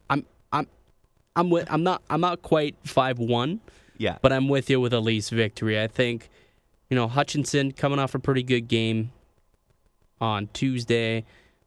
I'm 0.09 0.25
I'm 0.51 0.67
I'm 1.38 1.49
with, 1.49 1.71
I'm 1.71 1.83
not 1.83 2.01
I'm 2.09 2.19
not 2.19 2.41
quite 2.41 2.75
five 2.83 3.19
one. 3.19 3.61
Yeah. 3.97 4.17
But 4.21 4.33
I'm 4.33 4.49
with 4.49 4.69
you 4.69 4.81
with 4.81 4.91
a 4.91 4.99
Leafs 4.99 5.29
victory. 5.29 5.81
I 5.81 5.88
think 5.88 6.29
you 6.89 6.95
know 6.95 7.07
Hutchinson 7.07 7.71
coming 7.71 7.99
off 7.99 8.15
a 8.15 8.19
pretty 8.19 8.43
good 8.43 8.67
game 8.67 9.13
on 10.19 10.49
Tuesday. 10.51 11.23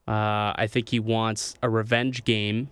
Uh, 0.06 0.52
I 0.54 0.66
think 0.68 0.90
he 0.90 1.00
wants 1.00 1.54
a 1.62 1.70
revenge 1.70 2.24
game 2.24 2.68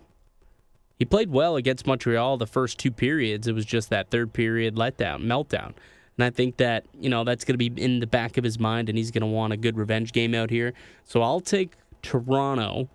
he 0.96 1.04
played 1.04 1.30
well 1.30 1.56
against 1.56 1.86
Montreal 1.86 2.38
the 2.38 2.46
first 2.46 2.78
two 2.78 2.90
periods. 2.90 3.46
It 3.46 3.54
was 3.54 3.66
just 3.66 3.90
that 3.90 4.10
third 4.10 4.32
period 4.32 4.76
letdown, 4.76 5.24
meltdown. 5.24 5.74
And 6.16 6.24
I 6.24 6.30
think 6.30 6.56
that, 6.56 6.84
you 6.98 7.10
know, 7.10 7.24
that's 7.24 7.44
going 7.44 7.58
to 7.58 7.70
be 7.70 7.82
in 7.82 8.00
the 8.00 8.06
back 8.06 8.38
of 8.38 8.44
his 8.44 8.58
mind 8.58 8.88
and 8.88 8.96
he's 8.96 9.10
going 9.10 9.20
to 9.20 9.26
want 9.26 9.52
a 9.52 9.56
good 9.56 9.76
revenge 9.76 10.12
game 10.12 10.34
out 10.34 10.48
here. 10.48 10.72
So 11.04 11.20
I'll 11.20 11.40
take 11.40 11.72
Toronto. 12.00 12.88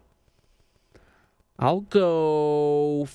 I'll 1.59 1.81
go. 1.81 3.07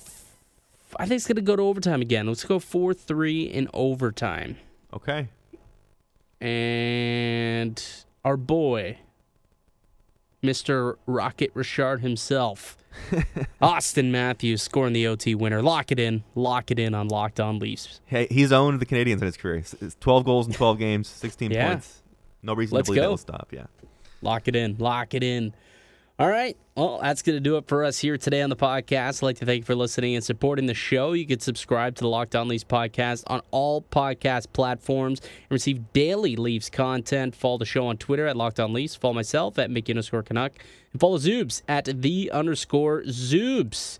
I 0.97 1.05
think 1.05 1.17
it's 1.17 1.27
going 1.27 1.35
to 1.35 1.41
go 1.41 1.57
to 1.57 1.63
overtime 1.63 2.01
again. 2.01 2.27
Let's 2.27 2.45
go 2.45 2.59
4 2.59 2.93
3 2.93 3.41
in 3.43 3.67
overtime. 3.73 4.55
Okay. 4.93 5.27
And 6.39 7.83
our 8.23 8.37
boy, 8.37 8.99
Mr. 10.43 10.95
Rocket 11.05 11.51
Richard 11.53 12.01
himself, 12.01 12.77
Auston 13.61 14.11
Matthews 14.11 14.61
scoring 14.61 14.93
the 14.93 15.07
OT 15.07 15.35
winner. 15.35 15.61
Lock 15.61 15.91
it 15.91 15.99
in. 15.99 16.23
Lock 16.35 16.71
it 16.71 16.79
in 16.79 16.93
on 16.93 17.07
Locked 17.07 17.39
On 17.39 17.59
Leafs. 17.59 18.01
Hey, 18.05 18.27
he's 18.29 18.51
owned 18.51 18.79
the 18.79 18.85
Canadiens 18.85 19.19
in 19.19 19.25
his 19.25 19.37
career. 19.37 19.63
It's 19.81 19.95
12 19.99 20.25
goals 20.25 20.47
in 20.47 20.53
12 20.53 20.77
games, 20.79 21.07
16 21.07 21.51
yeah. 21.51 21.69
points. 21.69 22.01
No 22.43 22.53
reason 22.53 22.75
Let's 22.75 22.87
to 22.87 22.93
believe 22.93 23.03
go. 23.03 23.09
will 23.11 23.17
stop. 23.17 23.49
Yeah. 23.51 23.65
Lock 24.21 24.47
it 24.47 24.55
in. 24.55 24.77
Lock 24.79 25.13
it 25.13 25.23
in. 25.23 25.53
All 26.19 26.27
right. 26.27 26.57
Well, 26.75 26.97
that's 26.99 27.21
going 27.21 27.35
to 27.35 27.39
do 27.39 27.57
it 27.57 27.67
for 27.67 27.83
us 27.83 27.99
here 27.99 28.17
today 28.17 28.41
on 28.41 28.49
the 28.49 28.55
podcast. 28.55 29.21
I'd 29.21 29.25
like 29.27 29.37
to 29.37 29.45
thank 29.45 29.59
you 29.59 29.65
for 29.65 29.75
listening 29.75 30.15
and 30.15 30.23
supporting 30.23 30.65
the 30.65 30.73
show. 30.73 31.13
You 31.13 31.27
can 31.27 31.39
subscribe 31.39 31.93
to 31.95 32.01
the 32.01 32.07
Locked 32.07 32.35
On 32.35 32.47
Leafs 32.47 32.63
podcast 32.63 33.23
on 33.27 33.41
all 33.51 33.83
podcast 33.83 34.47
platforms 34.51 35.19
and 35.19 35.51
receive 35.51 35.93
daily 35.93 36.35
Leafs 36.35 36.71
content. 36.71 37.35
Follow 37.35 37.59
the 37.59 37.65
show 37.65 37.85
on 37.85 37.97
Twitter 37.97 38.25
at 38.25 38.35
Locked 38.35 38.59
On 38.59 38.73
Leafs. 38.73 38.95
Follow 38.95 39.13
myself 39.13 39.59
at 39.59 39.69
Mickey 39.69 39.91
underscore 39.91 40.23
Canuck. 40.23 40.53
And 40.91 40.99
follow 40.99 41.19
Zoobs 41.19 41.61
at 41.67 41.85
the 41.85 42.31
underscore 42.31 43.03
Zoobs. 43.03 43.99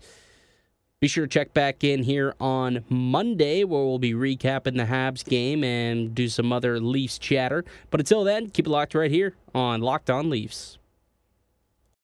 Be 1.00 1.06
sure 1.06 1.26
to 1.26 1.30
check 1.30 1.54
back 1.54 1.84
in 1.84 2.02
here 2.02 2.34
on 2.40 2.84
Monday 2.88 3.62
where 3.62 3.84
we'll 3.84 4.00
be 4.00 4.14
recapping 4.14 4.76
the 4.76 4.86
Habs 4.86 5.24
game 5.24 5.62
and 5.62 6.16
do 6.16 6.28
some 6.28 6.52
other 6.52 6.80
Leafs 6.80 7.16
chatter. 7.16 7.64
But 7.90 8.00
until 8.00 8.24
then, 8.24 8.50
keep 8.50 8.66
it 8.66 8.70
locked 8.70 8.96
right 8.96 9.10
here 9.12 9.36
on 9.54 9.82
Locked 9.82 10.10
On 10.10 10.28
Leafs. 10.28 10.78